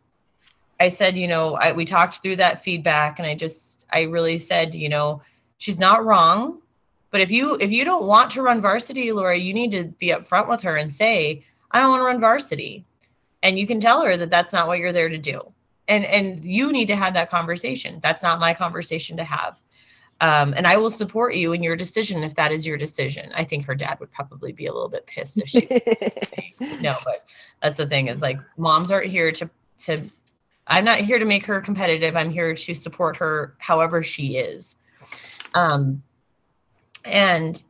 [0.79, 4.37] I said, you know, I, we talked through that feedback, and I just, I really
[4.37, 5.23] said, you know,
[5.57, 6.59] she's not wrong
[7.13, 10.07] but if you if you don't want to run varsity, Elora, you need to be
[10.07, 12.85] upfront with her and say, I don't want to run varsity.
[13.43, 15.53] And you can tell her that that's not what you're there to do.
[15.87, 17.99] And and you need to have that conversation.
[18.01, 19.59] That's not my conversation to have.
[20.21, 23.31] Um, and I will support you in your decision if that is your decision.
[23.35, 25.67] I think her dad would probably be a little bit pissed if she
[26.81, 27.27] no, but
[27.61, 29.47] that's the thing is like moms aren't here to
[29.85, 30.01] to
[30.65, 32.15] I'm not here to make her competitive.
[32.15, 34.77] I'm here to support her however she is.
[35.53, 36.01] Um,
[37.03, 37.61] and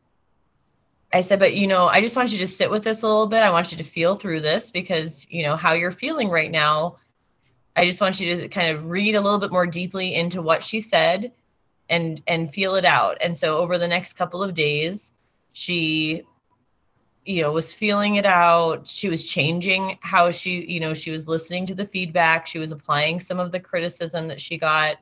[1.13, 3.27] I said, but you know, I just want you to sit with this a little
[3.27, 3.43] bit.
[3.43, 6.97] I want you to feel through this because, you know, how you're feeling right now.
[7.75, 10.63] I just want you to kind of read a little bit more deeply into what
[10.63, 11.31] she said
[11.89, 13.17] and and feel it out.
[13.21, 15.13] And so over the next couple of days,
[15.53, 16.23] she
[17.25, 21.27] you know was feeling it out she was changing how she you know she was
[21.27, 24.97] listening to the feedback she was applying some of the criticism that she got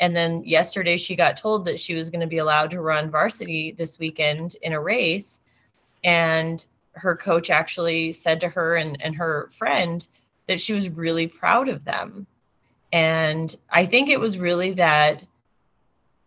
[0.00, 3.10] and then yesterday she got told that she was going to be allowed to run
[3.10, 5.40] varsity this weekend in a race.
[6.04, 10.06] And her coach actually said to her and, and her friend
[10.48, 12.26] that she was really proud of them.
[12.92, 15.22] And I think it was really that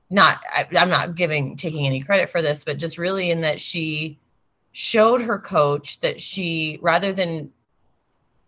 [0.09, 3.61] not I, am not giving taking any credit for this, but just really in that
[3.61, 4.17] she
[4.71, 7.51] showed her coach that she rather than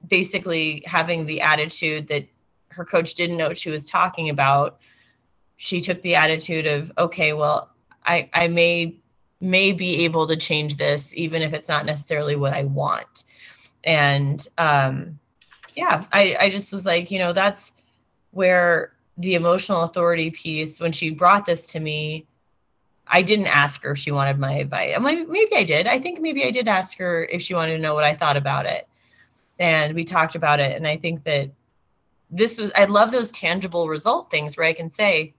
[0.08, 2.26] basically having the attitude that
[2.70, 4.80] her coach didn't know what she was talking about
[5.64, 7.70] she took the attitude of okay well
[8.08, 8.96] i i may
[9.40, 13.26] may be able to change this even if it's not necessarily what i want.
[13.84, 15.20] And um
[15.76, 17.74] yeah i i just was like you know that's
[18.32, 22.26] where the emotional authority piece when she brought this to me
[23.06, 24.98] i didn't ask her if she wanted my advice.
[25.00, 25.86] Maybe i did.
[25.86, 28.36] I think maybe i did ask her if she wanted to know what i thought
[28.36, 28.88] about it.
[29.60, 30.76] And we talked about it.
[30.76, 31.52] And i think that
[32.32, 35.36] this was i love those tangible result things where i can say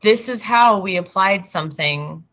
[0.00, 2.24] this is how we applied something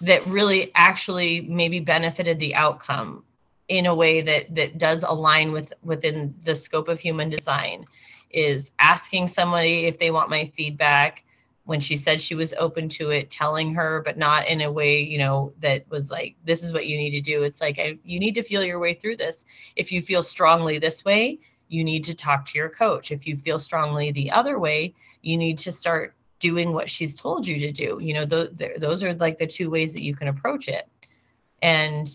[0.00, 3.24] that really actually maybe benefited the outcome
[3.68, 7.84] in a way that that does align with within the scope of human design
[8.30, 11.24] is asking somebody if they want my feedback
[11.64, 15.00] when she said she was open to it telling her but not in a way
[15.00, 17.42] you know that was like this is what you need to do.
[17.42, 19.44] It's like I, you need to feel your way through this.
[19.74, 23.10] If you feel strongly this way you need to talk to your coach.
[23.10, 24.94] If you feel strongly the other way
[25.26, 27.98] you need to start doing what she's told you to do.
[28.00, 30.88] You know th- th- those are like the two ways that you can approach it.
[31.62, 32.08] And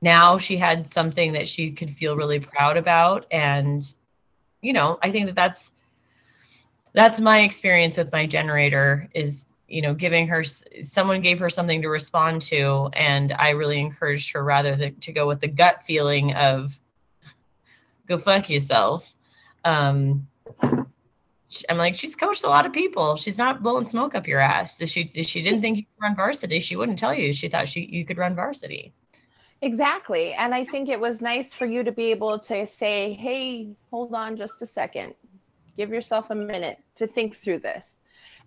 [0.00, 3.26] now she had something that she could feel really proud about.
[3.30, 3.82] And
[4.62, 5.72] you know i think that that's
[6.94, 11.82] that's my experience with my generator is you know giving her someone gave her something
[11.82, 12.88] to respond to.
[12.92, 16.78] And i really encouraged her rather than to go with the gut feeling of
[18.06, 19.16] go fuck yourself.
[19.64, 20.28] Um
[21.68, 23.16] I'm like, she's coached a lot of people.
[23.16, 24.80] She's not blowing smoke up your ass.
[24.80, 27.32] If she if she didn't think you could run varsity, she wouldn't tell you.
[27.32, 28.92] She thought she you could run varsity.
[29.62, 30.34] Exactly.
[30.34, 34.12] And I think it was nice for you to be able to say, hey, hold
[34.12, 35.14] on just a second.
[35.76, 37.96] Give yourself a minute to think through this.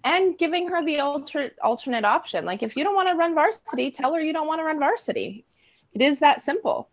[0.04, 2.44] And giving her the alter, alternate option.
[2.46, 4.78] Like if you don't want to run varsity, tell her you don't want to run
[4.78, 5.46] varsity.
[5.94, 6.90] It is that simple.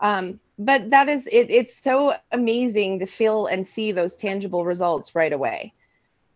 [0.00, 5.14] Um, but that is it, it's so amazing to feel and see those tangible results
[5.14, 5.72] right away.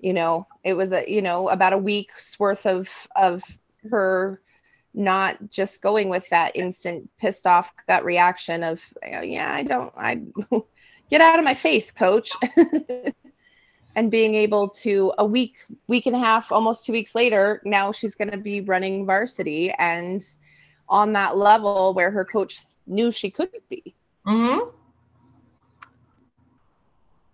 [0.01, 3.43] You know, it was a you know about a week's worth of of
[3.91, 4.41] her
[4.95, 10.21] not just going with that instant pissed off gut reaction of yeah i don't i
[11.11, 12.33] get out of my face coach
[13.97, 17.93] and being able to a week week and a half almost two weeks later now
[17.93, 20.25] she's going to be running varsity and
[20.89, 23.95] on that level where her coach knew she couldn't be
[24.26, 24.68] mm-hmm.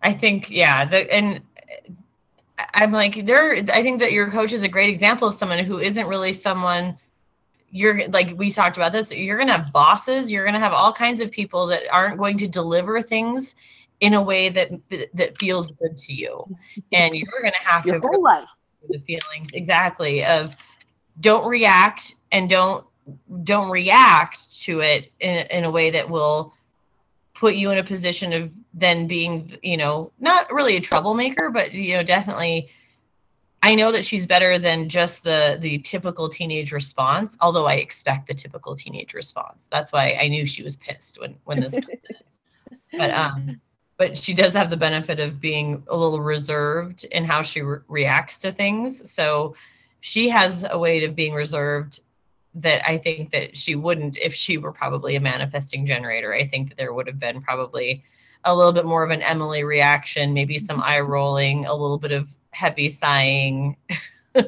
[0.02, 1.40] i think yeah the, and
[2.74, 5.78] i'm like there i think that your coach is a great example of someone who
[5.78, 6.96] isn't really someone
[7.70, 10.72] you're like we talked about this you're going to have bosses you're going to have
[10.72, 13.56] all kinds of people that aren't going to deliver things
[14.00, 14.70] in a way that
[15.12, 16.44] that feels good to you
[16.92, 18.48] and you're going to have Your to whole life.
[18.88, 20.56] the feelings exactly of
[21.20, 22.84] don't react and don't
[23.42, 26.54] don't react to it in, in a way that will
[27.34, 31.72] put you in a position of then being you know not really a troublemaker but
[31.72, 32.68] you know definitely
[33.64, 38.26] I know that she's better than just the the typical teenage response, although I expect
[38.26, 39.68] the typical teenage response.
[39.72, 42.00] That's why I knew she was pissed when when this happened.
[42.92, 43.60] But um
[43.96, 47.78] but she does have the benefit of being a little reserved in how she re-
[47.88, 49.10] reacts to things.
[49.10, 49.56] So
[50.00, 52.00] she has a way of being reserved
[52.54, 56.34] that I think that she wouldn't if she were probably a manifesting generator.
[56.34, 58.04] I think that there would have been probably
[58.44, 62.12] a little bit more of an Emily reaction, maybe some eye rolling, a little bit
[62.12, 63.76] of heavy sighing.
[64.34, 64.42] oh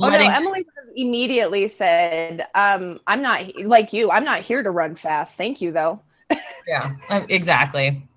[0.00, 4.10] no, Emily would have immediately said, um, "I'm not like you.
[4.10, 5.36] I'm not here to run fast.
[5.36, 6.00] Thank you, though."
[6.66, 8.08] yeah, um, exactly.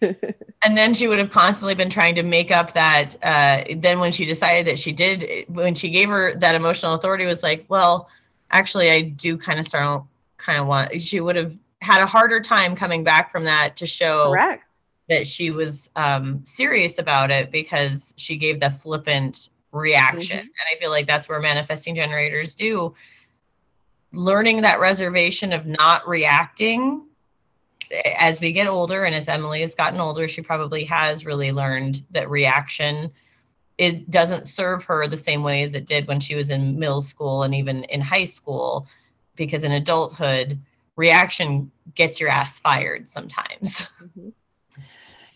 [0.64, 3.16] and then she would have constantly been trying to make up that.
[3.22, 7.26] Uh, then when she decided that she did, when she gave her that emotional authority,
[7.26, 8.08] was like, "Well,
[8.50, 10.02] actually, I do kind of start
[10.36, 13.86] kind of want." She would have had a harder time coming back from that to
[13.86, 14.64] show Correct
[15.10, 20.38] that she was um, serious about it because she gave the flippant reaction.
[20.38, 20.46] Mm-hmm.
[20.46, 22.94] And I feel like that's where manifesting generators do.
[24.12, 27.02] Learning that reservation of not reacting
[28.18, 32.02] as we get older, and as Emily has gotten older, she probably has really learned
[32.10, 33.10] that reaction
[33.80, 37.00] it doesn't serve her the same way as it did when she was in middle
[37.00, 38.86] school and even in high school
[39.36, 40.60] because in adulthood
[40.96, 44.28] reaction gets your ass fired sometimes mm-hmm.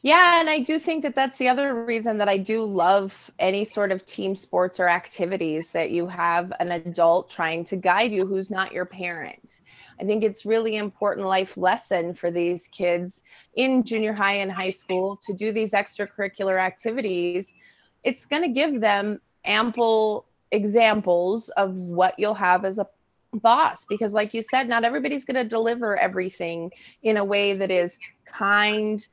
[0.02, 3.64] Yeah, and I do think that that's the other reason that I do love any
[3.64, 8.26] sort of team sports or activities that you have an adult trying to guide you
[8.26, 9.62] who's not your parent.
[10.00, 13.22] I think it's really important life lesson for these kids
[13.54, 17.54] in junior high and high school to do these extracurricular activities.
[18.02, 22.86] It's going to give them ample examples of what you'll have as a
[23.32, 26.70] boss because like you said not everybody's going to deliver everything
[27.02, 29.08] in a way that is kind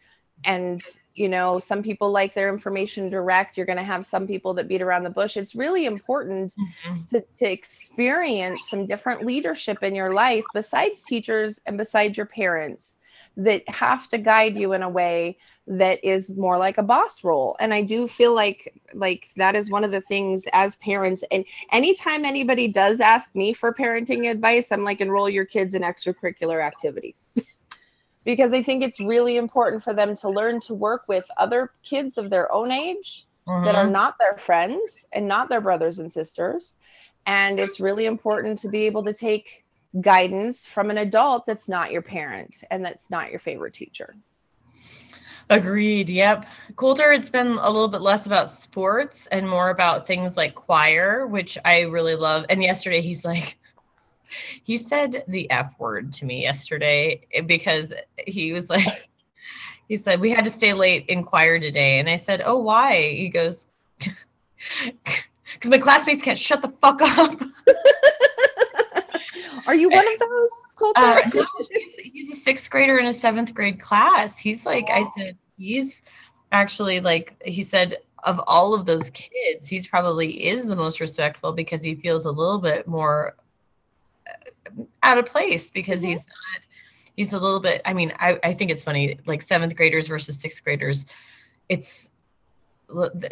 [0.45, 0.81] and
[1.13, 4.67] you know some people like their information direct you're going to have some people that
[4.67, 5.37] beat around the bush.
[5.37, 7.03] It's really important mm-hmm.
[7.05, 12.97] to, to experience some different leadership in your life besides teachers and besides your parents
[13.37, 15.37] that have to guide you in a way
[15.67, 17.55] that is more like a boss role.
[17.59, 21.45] And i do feel like like that is one of the things as parents and
[21.71, 26.61] anytime anybody does ask me for parenting advice i'm like enroll your kids in extracurricular
[26.61, 27.27] activities
[28.23, 32.17] because I think it's really important for them to learn to work with other kids
[32.17, 33.65] of their own age mm-hmm.
[33.65, 33.93] that are mm-hmm.
[33.93, 36.77] not their friends and not their brothers and sisters.
[37.25, 39.63] And it's really important to be able to take
[39.99, 44.15] guidance from an adult that's not your parent and that's not your favorite teacher.
[45.49, 46.07] Agreed.
[46.07, 46.45] Yep.
[46.77, 51.27] Coulter, it's been a little bit less about sports and more about things like choir,
[51.27, 52.45] which I really love.
[52.49, 53.57] And yesterday he's like,
[54.63, 57.93] he said the F word to me yesterday eh, because
[58.27, 59.09] he was like,
[59.87, 61.99] he said, we had to stay late in choir today.
[61.99, 63.11] And I said, oh, why?
[63.11, 63.67] He goes,
[63.99, 67.41] because my classmates can't shut the fuck up.
[69.67, 70.51] Are you one of those?
[70.95, 74.37] Uh, no, he's, he's, a sixth grader in a seventh grade class.
[74.37, 76.03] He's like, I said, he's
[76.51, 81.51] actually like, he said, of all of those kids, he's probably is the most respectful
[81.51, 83.35] because he feels a little bit more
[85.03, 86.11] out of place because mm-hmm.
[86.11, 86.61] he's not
[87.15, 90.39] he's a little bit i mean I, I think it's funny like seventh graders versus
[90.39, 91.05] sixth graders
[91.69, 92.09] it's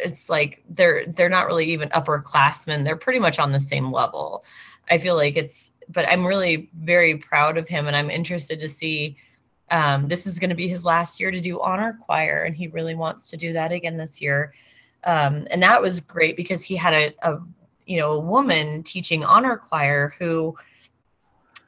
[0.00, 2.82] it's like they're they're not really even upperclassmen.
[2.82, 4.42] They're pretty much on the same level.
[4.90, 8.68] I feel like it's but i'm really very proud of him and i'm interested to
[8.68, 9.16] see
[9.70, 12.66] um, this is going to be his last year to do honor choir and he
[12.68, 14.52] really wants to do that again this year.
[15.04, 17.38] Um, and that was great because he had a, a
[17.86, 20.56] you know a woman teaching honor choir who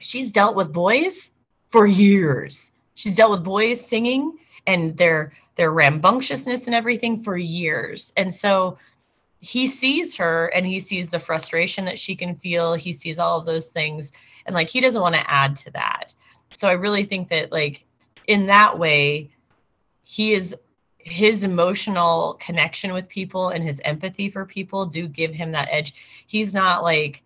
[0.03, 1.31] she's dealt with boys
[1.69, 2.71] for years.
[2.95, 4.37] She's dealt with boys singing
[4.67, 8.11] and their their rambunctiousness and everything for years.
[8.17, 8.77] And so
[9.39, 12.73] he sees her and he sees the frustration that she can feel.
[12.73, 14.13] He sees all of those things
[14.45, 16.13] and like he doesn't want to add to that.
[16.53, 17.83] So I really think that like
[18.27, 19.29] in that way
[20.03, 20.55] he is
[20.97, 25.93] his emotional connection with people and his empathy for people do give him that edge.
[26.27, 27.23] He's not like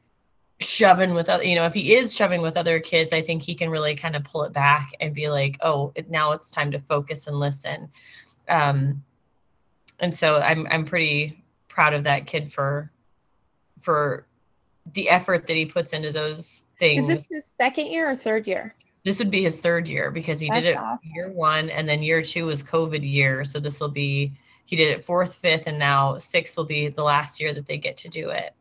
[0.60, 3.54] shoving with other, you know, if he is shoving with other kids, I think he
[3.54, 6.72] can really kind of pull it back and be like, oh, it, now it's time
[6.72, 7.90] to focus and listen.
[8.50, 9.04] Um,
[10.00, 12.92] and so I'm I'm pretty proud of that kid for
[13.82, 14.26] for
[14.94, 17.04] the effort that he puts into those things.
[17.04, 18.76] Is this his second year or third year?
[19.04, 21.10] This would be his third year because he That's did it awesome.
[21.16, 23.46] year one and then year two was COVID year.
[23.46, 24.34] So this will be
[24.66, 27.78] he did it fourth, fifth, and now sixth will be the last year that they
[27.78, 28.54] get to do it.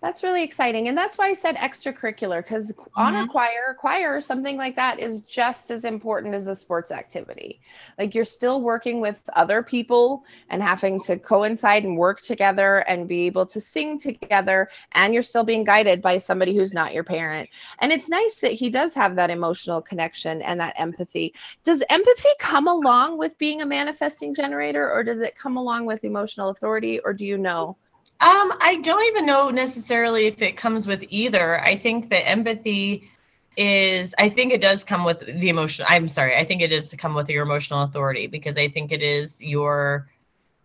[0.00, 0.86] That's really exciting.
[0.86, 3.30] And that's why I said extracurricular because on a mm-hmm.
[3.32, 7.60] choir, choir something like that is just as important as a sports activity.
[7.98, 13.08] Like you're still working with other people and having to coincide and work together and
[13.08, 14.68] be able to sing together.
[14.92, 17.48] And you're still being guided by somebody who's not your parent.
[17.80, 21.34] And it's nice that he does have that emotional connection and that empathy.
[21.64, 26.04] Does empathy come along with being a manifesting generator or does it come along with
[26.04, 27.76] emotional authority or do you know?
[28.20, 31.60] Um, I don't even know necessarily if it comes with either.
[31.60, 33.08] I think that empathy
[33.56, 35.84] is I think it does come with the emotion.
[35.88, 38.92] I'm sorry, I think it is to come with your emotional authority because I think
[38.92, 40.08] it is your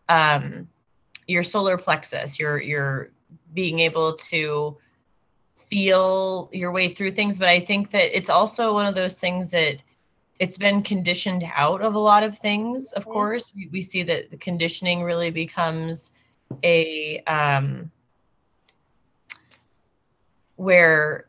[0.09, 0.67] um
[1.27, 3.11] your solar plexus, your your
[3.53, 4.77] being able to
[5.69, 7.37] feel your way through things.
[7.37, 9.81] But I think that it's also one of those things that
[10.39, 13.51] it's been conditioned out of a lot of things, of course.
[13.55, 16.11] We, we see that the conditioning really becomes
[16.63, 17.91] a um
[20.55, 21.27] where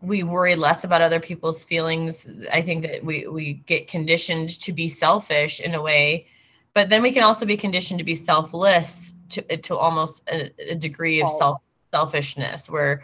[0.00, 2.26] we worry less about other people's feelings.
[2.52, 6.26] I think that we we get conditioned to be selfish in a way
[6.74, 10.74] but then we can also be conditioned to be selfless to to almost a, a
[10.74, 11.60] degree of self
[11.92, 13.02] selfishness where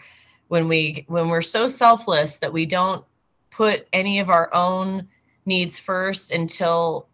[0.48, 3.04] when we when we're so selfless that we don't
[3.50, 5.06] put any of our own
[5.44, 7.08] needs first until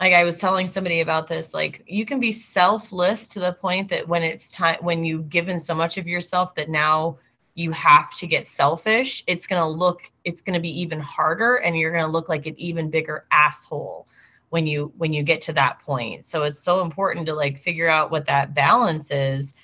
[0.00, 3.88] like I was telling somebody about this, like you can be selfless to the point
[3.88, 7.18] that when it's time, when you've given so much of yourself that now
[7.54, 11.56] you have to get selfish, it's going to look, it's going to be even harder
[11.56, 14.06] and you're going to look like an even bigger asshole
[14.50, 16.26] when you, when you get to that point.
[16.26, 19.54] So it's so important to like figure out what that balance is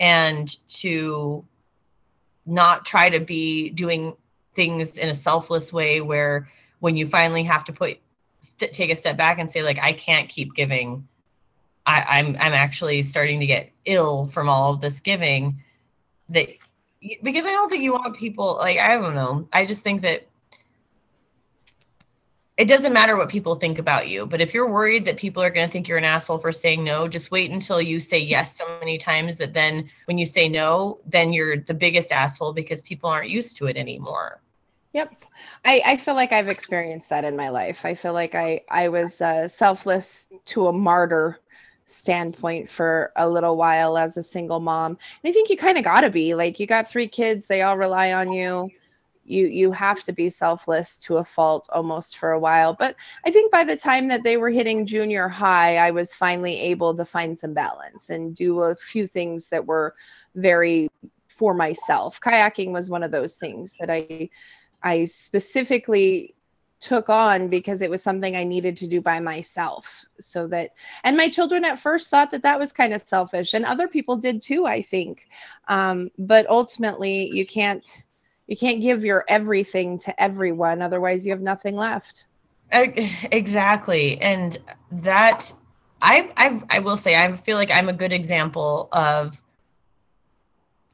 [0.00, 1.44] and to
[2.46, 4.16] not try to be doing
[4.54, 6.48] things in a selfless way where
[6.80, 7.98] when you finally have to put
[8.42, 11.06] st- take a step back and say like i can't keep giving.
[11.86, 15.62] I, i'm i'm actually starting to get ill from all of this giving
[16.28, 16.48] that
[17.22, 19.48] because i don't think you want people like i don't know.
[19.52, 20.28] I just think that
[22.58, 25.50] it doesn't matter what people think about you but if you're worried that people are
[25.50, 28.56] going to think you're an asshole for saying no just wait until you say yes
[28.56, 32.82] so many times that then when you say no then you're the biggest asshole because
[32.82, 34.40] people aren't used to it anymore
[34.92, 35.24] Yep.
[35.64, 37.84] I, I feel like I've experienced that in my life.
[37.84, 41.38] I feel like I, I was uh, selfless to a martyr
[41.86, 44.92] standpoint for a little while as a single mom.
[44.92, 47.62] And I think you kind of got to be like, you got three kids, they
[47.62, 48.70] all rely on you.
[49.24, 52.74] You, you have to be selfless to a fault almost for a while.
[52.74, 56.58] But I think by the time that they were hitting junior high, I was finally
[56.58, 59.94] able to find some balance and do a few things that were
[60.34, 60.90] very
[61.28, 62.20] for myself.
[62.20, 64.28] Kayaking was one of those things that I
[64.82, 66.34] I specifically
[66.80, 70.04] took on because it was something I needed to do by myself.
[70.20, 70.70] So that,
[71.04, 74.16] and my children at first thought that that was kind of selfish, and other people
[74.16, 75.28] did too, I think.
[75.68, 77.86] Um, but ultimately, you can't
[78.48, 82.26] you can't give your everything to everyone, otherwise you have nothing left.
[82.72, 84.20] Exactly.
[84.20, 84.58] And
[84.90, 85.52] that
[86.00, 89.40] I, I I will say I feel like I'm a good example of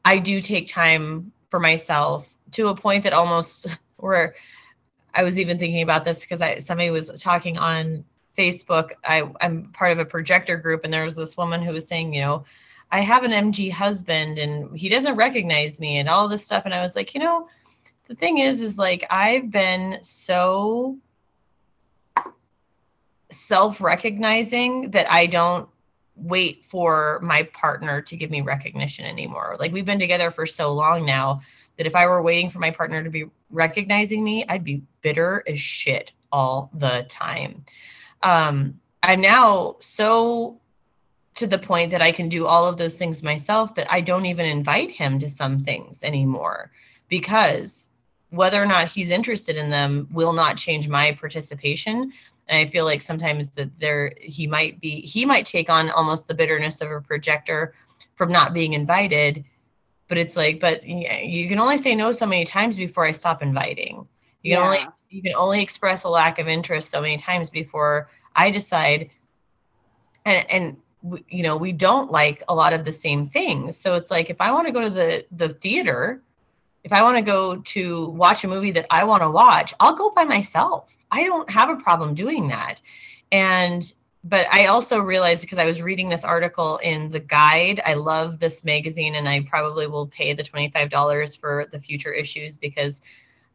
[0.04, 4.34] I do take time for myself to a point that almost where
[5.14, 8.04] I was even thinking about this because I somebody was talking on
[8.36, 8.90] Facebook.
[9.04, 12.14] I, I'm part of a projector group and there was this woman who was saying,
[12.14, 12.44] you know,
[12.90, 16.62] I have an MG husband and he doesn't recognize me and all this stuff.
[16.64, 17.48] And I was like, you know,
[18.06, 20.96] the thing is, is like I've been so
[23.30, 25.68] self-recognizing that I don't
[26.16, 29.56] wait for my partner to give me recognition anymore.
[29.58, 31.42] Like we've been together for so long now
[31.78, 35.42] that if I were waiting for my partner to be recognizing me, I'd be bitter
[35.46, 37.64] as shit all the time.
[38.22, 40.60] Um, I'm now so
[41.36, 44.26] to the point that I can do all of those things myself that I don't
[44.26, 46.72] even invite him to some things anymore
[47.08, 47.88] because
[48.30, 52.12] whether or not he's interested in them will not change my participation
[52.48, 56.28] and i feel like sometimes that there he might be he might take on almost
[56.28, 57.74] the bitterness of a projector
[58.16, 59.44] from not being invited
[60.08, 63.42] but it's like but you can only say no so many times before i stop
[63.42, 64.08] inviting.
[64.42, 64.66] You can yeah.
[64.66, 69.10] only you can only express a lack of interest so many times before i decide.
[70.24, 70.76] And and
[71.28, 73.76] you know we don't like a lot of the same things.
[73.76, 76.22] So it's like if i want to go to the the theater
[76.84, 79.94] if i want to go to watch a movie that i want to watch i'll
[79.94, 80.94] go by myself.
[81.10, 82.80] I don't have a problem doing that.
[83.32, 83.92] And
[84.24, 88.38] but i also realized because i was reading this article in the guide i love
[88.38, 93.00] this magazine and i probably will pay the $25 for the future issues because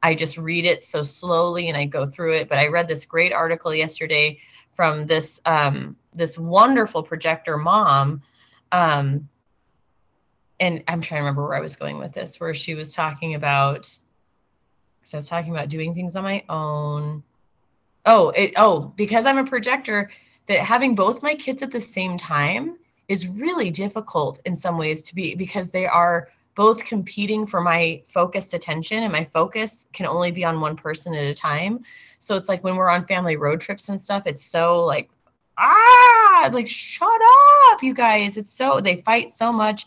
[0.01, 3.05] i just read it so slowly and i go through it but i read this
[3.05, 4.37] great article yesterday
[4.73, 8.21] from this um, this wonderful projector mom
[8.71, 9.27] um,
[10.59, 13.35] and i'm trying to remember where i was going with this where she was talking
[13.35, 13.97] about
[14.99, 17.21] because i was talking about doing things on my own.
[18.05, 20.09] Oh it oh because i'm a projector
[20.47, 22.77] that having both my kids at the same time
[23.07, 28.01] is really difficult in some ways to be because they are both competing for my
[28.07, 31.83] focused attention and my focus can only be on one person at a time
[32.19, 35.09] so it's like when we're on family road trips and stuff it's so like
[35.57, 37.21] ah, like shut
[37.71, 38.37] up, you guys.
[38.37, 39.85] It's so they fight so much.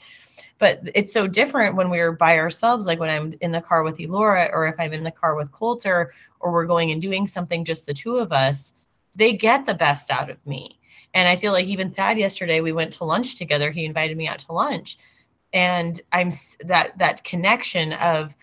[0.58, 3.98] But it's so different when we're by ourselves, like when I'm in the car with
[3.98, 7.64] Elora, or if I'm in the car with Coulter, or we're going and doing something
[7.64, 8.72] just the two of us,
[9.16, 10.78] they get the best out of me.
[11.14, 13.70] And I feel like even Thad yesterday, we went to lunch together.
[13.70, 14.98] He invited me out to lunch.
[15.52, 16.30] And I'm
[16.64, 18.34] that that connection of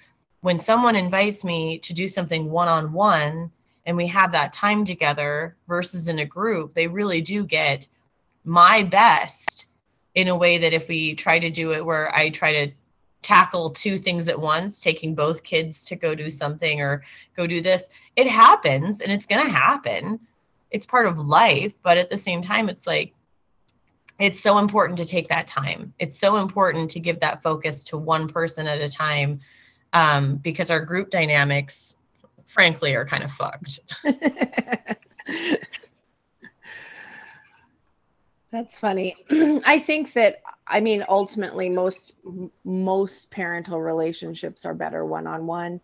[0.42, 3.52] when someone invites me to do something one on one,
[3.86, 7.88] and we have that time together versus in a group, they really do get
[8.44, 9.68] my best
[10.16, 12.74] in a way that if we try to do it where I try to
[13.22, 17.04] tackle two things at once, taking both kids to go do something or
[17.36, 20.20] go do this, it happens and it's going to happen.
[20.74, 21.74] It's part of life.
[21.82, 23.14] But at the same time, it's like,
[24.20, 25.94] it's so important to take that time.
[26.00, 29.40] It's so important to give that focus to one person at a time
[29.94, 31.96] um, because our group dynamics
[32.46, 33.80] frankly are kind of fucked.
[38.52, 39.16] That's funny.
[39.66, 42.14] I think that I mean ultimately most
[42.64, 45.82] most parental relationships are better one-on-one,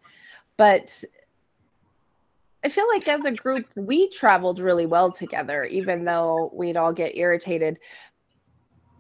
[0.55, 1.03] but
[2.64, 6.93] I feel like as a group we traveled really well together even though we'd all
[6.93, 7.80] get irritated.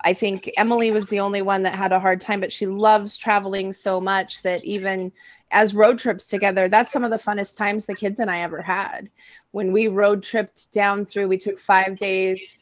[0.01, 3.17] I think Emily was the only one that had a hard time, but she loves
[3.17, 5.11] traveling so much that even
[5.51, 8.61] as road trips together, that's some of the funnest times the kids and I ever
[8.61, 9.09] had.
[9.51, 12.57] When we road tripped down through, we took five days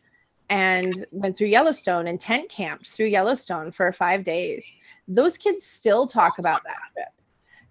[0.49, 4.71] and went through Yellowstone and tent camped through Yellowstone for five days.
[5.07, 7.13] Those kids still talk about that trip.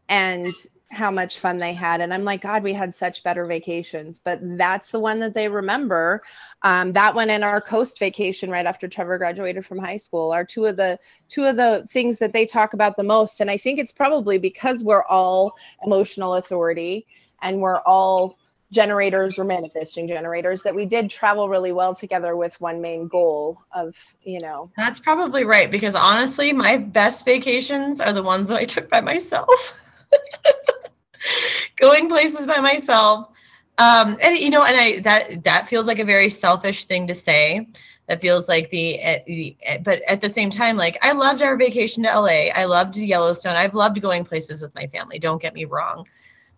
[0.08, 0.54] And
[0.90, 2.00] how much fun they had.
[2.00, 4.18] And I'm like, God, we had such better vacations.
[4.18, 6.22] But that's the one that they remember.
[6.62, 10.44] Um, that one and our coast vacation right after Trevor graduated from high school are
[10.44, 13.40] two of the two of the things that they talk about the most.
[13.40, 17.06] And I think it's probably because we're all emotional authority
[17.42, 18.38] and we're all
[18.72, 23.60] generators or manifesting generators that we did travel really well together with one main goal
[23.72, 28.56] of you know that's probably right because honestly my best vacations are the ones that
[28.56, 29.78] i took by myself
[31.76, 33.30] going places by myself.
[33.78, 37.14] Um, and you know, and I that that feels like a very selfish thing to
[37.14, 37.68] say.
[38.08, 41.42] That feels like the, uh, the uh, but at the same time, like I loved
[41.42, 42.50] our vacation to LA.
[42.54, 43.56] I loved Yellowstone.
[43.56, 45.18] I've loved going places with my family.
[45.18, 46.06] Don't get me wrong.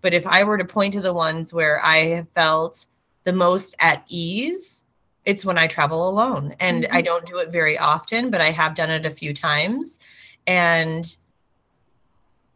[0.03, 2.87] But if I were to point to the ones where I have felt
[3.25, 4.85] the most at ease,
[5.25, 6.55] it's when I travel alone.
[6.61, 6.97] And mm-hmm.
[6.97, 9.99] I don't do it very often, but I have done it a few times.
[10.47, 11.17] And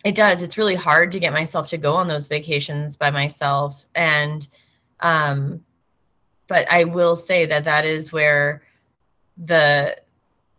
[0.04, 3.86] it does it's really hard to get myself to go on those vacations by myself
[3.94, 4.48] and
[5.00, 5.62] um
[6.48, 8.62] but i will say that that is where
[9.36, 9.96] the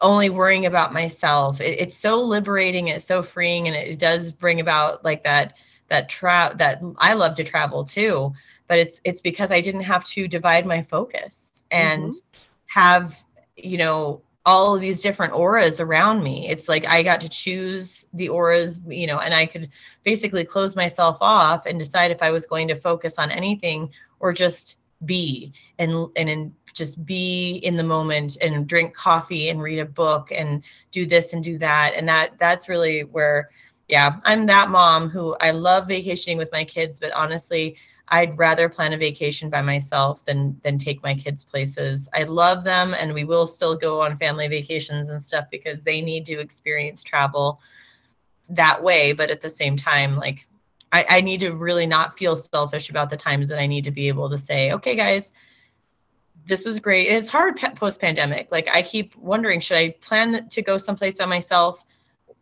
[0.01, 4.59] only worrying about myself it, it's so liberating it's so freeing and it does bring
[4.59, 5.55] about like that
[5.89, 8.33] that trap that i love to travel too
[8.67, 12.39] but it's it's because i didn't have to divide my focus and mm-hmm.
[12.65, 13.23] have
[13.55, 16.49] you know all of these different auras around me.
[16.49, 19.69] It's like I got to choose the auras, you know, and I could
[20.03, 23.89] basically close myself off and decide if I was going to focus on anything
[24.19, 29.79] or just be and and just be in the moment and drink coffee and read
[29.79, 31.93] a book and do this and do that.
[31.95, 33.49] And that that's really where
[33.87, 37.77] yeah, I'm that mom who I love vacationing with my kids, but honestly,
[38.09, 42.09] I'd rather plan a vacation by myself than than take my kids places.
[42.13, 46.01] I love them and we will still go on family vacations and stuff because they
[46.01, 47.61] need to experience travel
[48.49, 50.47] that way, but at the same time like
[50.91, 53.91] I, I need to really not feel selfish about the times that I need to
[53.91, 55.31] be able to say, okay, guys,
[56.45, 57.07] this was great.
[57.07, 58.51] And it's hard post pandemic.
[58.51, 61.83] Like I keep wondering, should I plan to go someplace by myself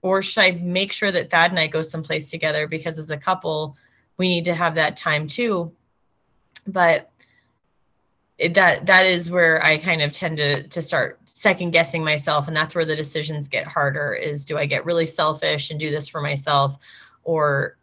[0.01, 2.67] or should I make sure that Thad and I go someplace together?
[2.67, 3.77] Because as a couple,
[4.21, 5.71] we need to have that time too.
[6.67, 7.09] But
[8.37, 12.47] it, that that is where I kind of tend to to start second guessing myself,
[12.47, 14.13] and that's where the decisions get harder.
[14.13, 16.77] Is do I get really selfish and do this for myself,
[17.23, 17.77] or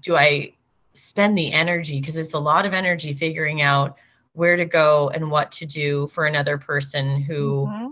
[0.00, 0.54] do I
[0.94, 3.96] spend the energy because it's a lot of energy figuring out
[4.32, 7.88] where to go and what to do for another person who mm-hmm.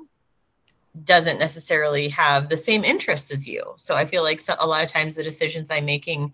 [1.04, 3.62] doesn't necessarily have the same interests as you.
[3.76, 6.32] So I feel like so, a lot of times the decisions I'm making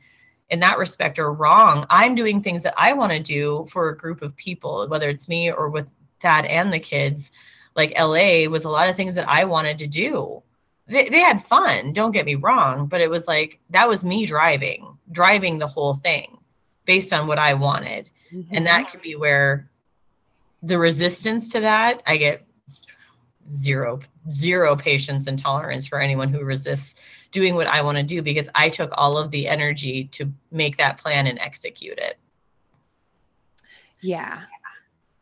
[0.51, 1.87] in that respect are wrong.
[1.91, 5.29] I'm doing things that I want to do for a group of people, whether it's
[5.29, 5.91] me or with
[6.21, 7.33] Thad and the kids.
[7.75, 10.43] Like LA was a lot of things that I wanted to do.
[10.87, 14.25] They, they had fun, don't get me wrong, but it was like that was me
[14.25, 16.39] driving, driving the whole thing
[16.85, 18.09] based on what I wanted.
[18.33, 18.55] Mm-hmm.
[18.55, 19.69] And that can be where
[20.63, 22.46] the resistance to that, I get
[23.51, 26.95] zero zero patience and tolerance for anyone who resists
[27.31, 30.77] doing what I want to do because I took all of the energy to make
[30.79, 32.19] that plan and execute it.
[34.01, 34.43] Yeah.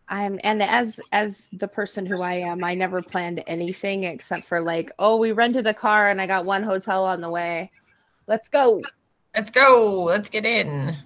[0.08, 4.60] I'm and as as the person who I am, I never planned anything except for
[4.60, 7.70] like, oh, we rented a car and I got one hotel on the way.
[8.26, 8.82] Let's go.
[9.34, 10.04] Let's go.
[10.04, 10.96] Let's get in.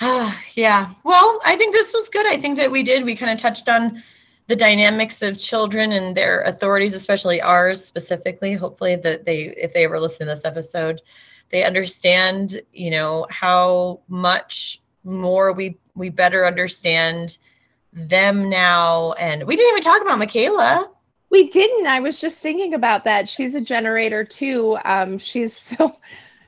[0.00, 0.92] Ah, yeah.
[1.02, 2.26] Well, I think this was good.
[2.26, 3.04] I think that we did.
[3.04, 4.02] We kind of touched on
[4.48, 8.54] the dynamics of children and their authorities, especially ours specifically.
[8.54, 11.00] Hopefully, that they, if they ever listen to this episode,
[11.50, 17.38] they understand, you know, how much more we we better understand
[17.92, 19.12] them now.
[19.12, 20.90] And we didn't even talk about Michaela.
[21.30, 21.86] We didn't.
[21.86, 23.28] I was just thinking about that.
[23.28, 24.78] She's a generator too.
[24.84, 25.96] Um, she's so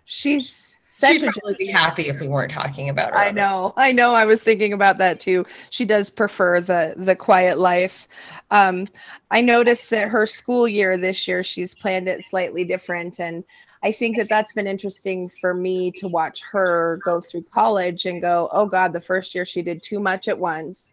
[0.04, 0.69] she's
[1.00, 3.16] such She'd probably be happy if we weren't talking about her.
[3.16, 3.72] I know.
[3.76, 4.12] I know.
[4.12, 5.44] I was thinking about that too.
[5.70, 8.06] She does prefer the the quiet life.
[8.50, 8.88] Um,
[9.30, 13.44] I noticed that her school year this year, she's planned it slightly different, and
[13.82, 18.20] I think that that's been interesting for me to watch her go through college and
[18.20, 20.92] go, oh God, the first year she did too much at once.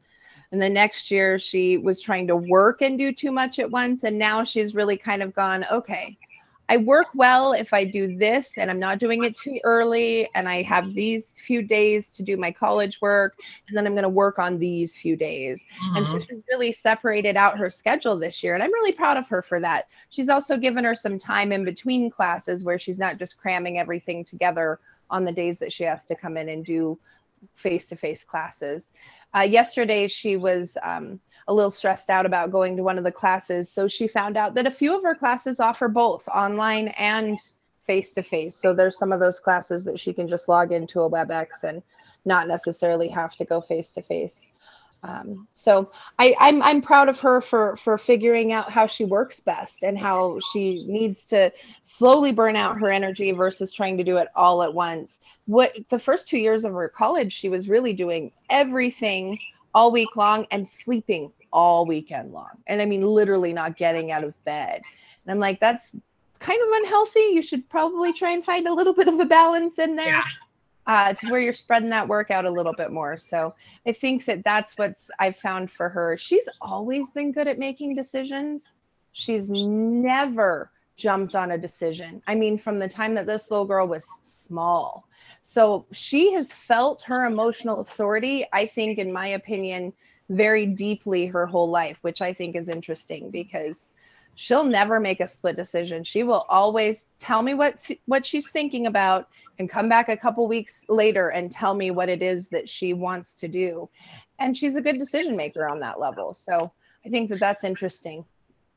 [0.51, 4.05] And the next year she was trying to work and do too much at once.
[4.05, 6.17] And now she's really kind of gone, okay,
[6.69, 10.49] I work well if I do this and I'm not doing it too early and
[10.49, 14.09] I have these few days to do my college work and then I'm going to
[14.09, 15.65] work on these few days.
[15.81, 15.95] Mm-hmm.
[15.95, 16.35] And so mm-hmm.
[16.35, 19.59] she's really separated out her schedule this year and I'm really proud of her for
[19.61, 19.87] that.
[20.09, 24.25] She's also given her some time in between classes where she's not just cramming everything
[24.25, 26.99] together on the days that she has to come in and do
[27.55, 28.91] face-to-face classes.
[29.35, 33.11] Uh, yesterday she was um, a little stressed out about going to one of the
[33.11, 33.69] classes.
[33.69, 37.39] So she found out that a few of her classes offer both online and
[37.85, 38.55] face to face.
[38.55, 41.81] So there's some of those classes that she can just log into a WebEx and
[42.25, 44.47] not necessarily have to go face to face.
[45.03, 49.39] Um, so I, I'm I'm proud of her for for figuring out how she works
[49.39, 51.51] best and how she needs to
[51.83, 55.21] slowly burn out her energy versus trying to do it all at once.
[55.45, 59.39] What the first two years of her college, she was really doing everything
[59.73, 62.51] all week long and sleeping all weekend long.
[62.67, 64.81] And I mean, literally not getting out of bed.
[65.25, 65.95] And I'm like, that's
[66.39, 67.31] kind of unhealthy.
[67.33, 70.07] You should probably try and find a little bit of a balance in there.
[70.07, 70.23] Yeah.
[70.85, 73.17] Uh, to where you're spreading that work out a little bit more.
[73.17, 73.53] So
[73.85, 76.15] I think that that's what's I've found for her.
[76.15, 78.75] She's always been good at making decisions.
[79.11, 82.21] She's never jumped on a decision.
[82.25, 85.07] I mean, from the time that this little girl was small.
[85.41, 89.93] So she has felt her emotional authority, I think, in my opinion,
[90.29, 93.89] very deeply her whole life, which I think is interesting because
[94.35, 96.03] she'll never make a split decision.
[96.03, 99.27] She will always tell me what what she's thinking about
[99.59, 102.93] and come back a couple weeks later and tell me what it is that she
[102.93, 103.89] wants to do.
[104.39, 106.33] And she's a good decision maker on that level.
[106.33, 106.71] So
[107.05, 108.23] I think that that's interesting.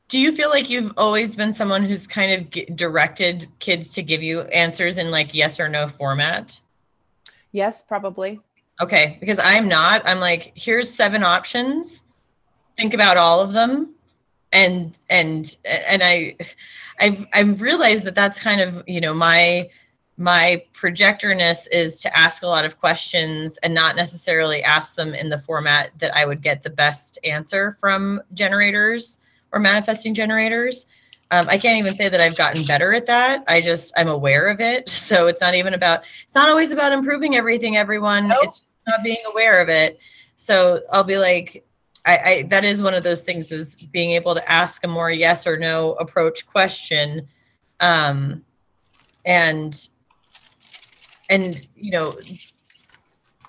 [0.07, 4.21] Do you feel like you've always been someone who's kind of directed kids to give
[4.21, 6.59] you answers in like yes or no format?
[7.51, 8.41] Yes, probably.
[8.81, 10.01] Okay, because I'm not.
[10.05, 12.03] I'm like, here's seven options.
[12.77, 13.93] Think about all of them.
[14.51, 16.35] And and and I
[16.99, 19.69] I've I've realized that that's kind of, you know, my
[20.17, 25.29] my projectorness is to ask a lot of questions and not necessarily ask them in
[25.29, 29.19] the format that I would get the best answer from generators
[29.51, 30.87] or manifesting generators.
[31.31, 33.45] Um, I can't even say that I've gotten better at that.
[33.47, 34.89] I just I'm aware of it.
[35.11, 38.27] So it's not even about it's not always about improving everything, everyone.
[38.27, 38.39] Nope.
[38.43, 39.99] It's not being aware of it.
[40.35, 41.65] So I'll be like,
[42.05, 45.11] I, I, that is one of those things is being able to ask a more
[45.11, 47.27] yes or no approach question.
[47.79, 48.43] Um,
[49.25, 49.87] and
[51.29, 52.17] and you know,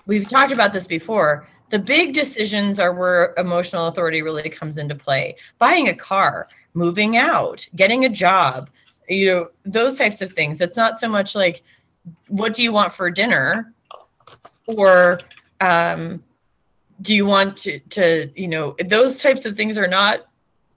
[0.05, 1.47] we've talked about this before.
[1.69, 5.35] The big decisions are where emotional authority really comes into play.
[5.57, 8.69] Buying a car, moving out, getting a job,
[9.09, 10.61] you know, those types of things.
[10.61, 11.63] It's not so much like,
[12.27, 13.73] what do you want for dinner?
[14.67, 15.19] Or,
[15.61, 16.23] um,
[17.01, 20.27] do you want to, to, you know, those types of things are not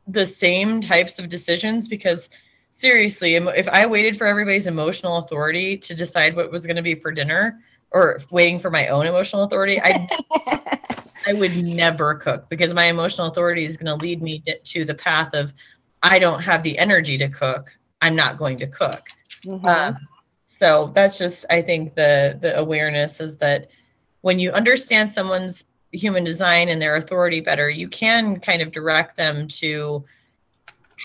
[0.09, 2.29] the same types of decisions because
[2.73, 6.95] seriously, if I waited for everybody's emotional authority to decide what was going to be
[6.95, 7.61] for dinner
[7.91, 10.09] or waiting for my own emotional authority, I
[11.27, 14.95] I would never cook because my emotional authority is going to lead me to the
[14.95, 15.53] path of
[16.03, 17.77] I don't have the energy to cook.
[18.01, 19.09] I'm not going to cook.
[19.45, 19.67] Mm-hmm.
[19.67, 19.97] Um,
[20.59, 23.69] so that's just I think the the awareness is that
[24.23, 29.19] when you understand someone's human design and their authority better, you can kind of direct
[29.19, 30.03] them to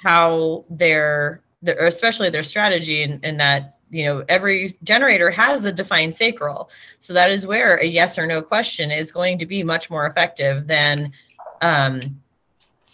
[0.04, 6.16] how their, their especially their strategy and, that you know every generator has a defined
[6.16, 6.70] sacral.
[7.00, 10.06] So that is where a yes or no question is going to be much more
[10.06, 11.12] effective than
[11.62, 12.22] um,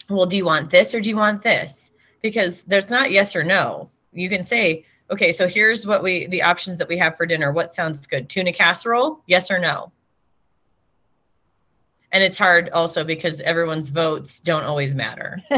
[0.09, 1.91] well do you want this or do you want this?
[2.23, 3.91] Because there's not yes or no.
[4.11, 7.51] You can say okay so here's what we the options that we have for dinner
[7.51, 9.91] what sounds good tuna casserole yes or no
[12.11, 15.41] and it's hard also because everyone's votes don't always matter.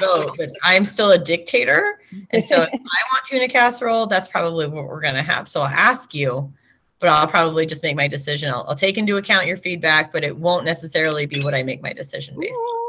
[0.00, 4.66] vote, but I'm still a dictator, and so if I want tuna casserole, that's probably
[4.66, 5.48] what we're gonna have.
[5.48, 6.52] So I'll ask you,
[7.00, 8.50] but I'll probably just make my decision.
[8.50, 11.82] I'll, I'll take into account your feedback, but it won't necessarily be what I make
[11.82, 12.80] my decision based on.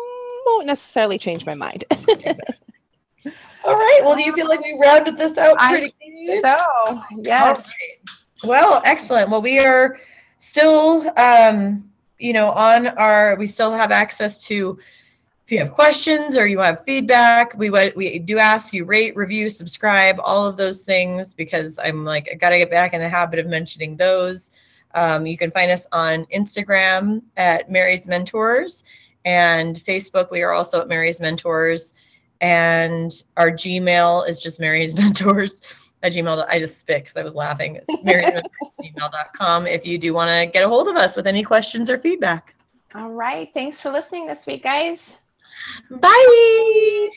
[0.46, 1.84] Won't necessarily change my mind.
[1.92, 2.56] exactly.
[3.66, 4.00] All right.
[4.04, 6.42] Well, do you feel like we rounded this out pretty good?
[6.42, 7.70] So yes.
[8.44, 9.30] Well, excellent.
[9.30, 9.98] Well, we are
[10.40, 11.12] still.
[11.18, 14.80] Um, you know, on our, we still have access to,
[15.46, 19.50] if you have questions or you have feedback, we we do ask you rate, review,
[19.50, 23.10] subscribe, all of those things because I'm like, I got to get back in the
[23.10, 24.52] habit of mentioning those.
[24.96, 28.84] Um, you can find us on Instagram at Mary's Mentors
[29.26, 30.32] and Facebook.
[30.32, 31.94] We are also at Mary's Mentors.
[32.42, 35.62] And our Gmail is just Mary's Mentors
[36.04, 36.46] at gmail.
[36.48, 37.80] I just spit because I was laughing.
[37.82, 41.90] It's gmail.com if you do want to get a hold of us with any questions
[41.90, 42.56] or feedback.
[42.94, 43.50] All right.
[43.54, 45.18] Thanks for listening this week, guys.
[45.90, 47.10] Bye.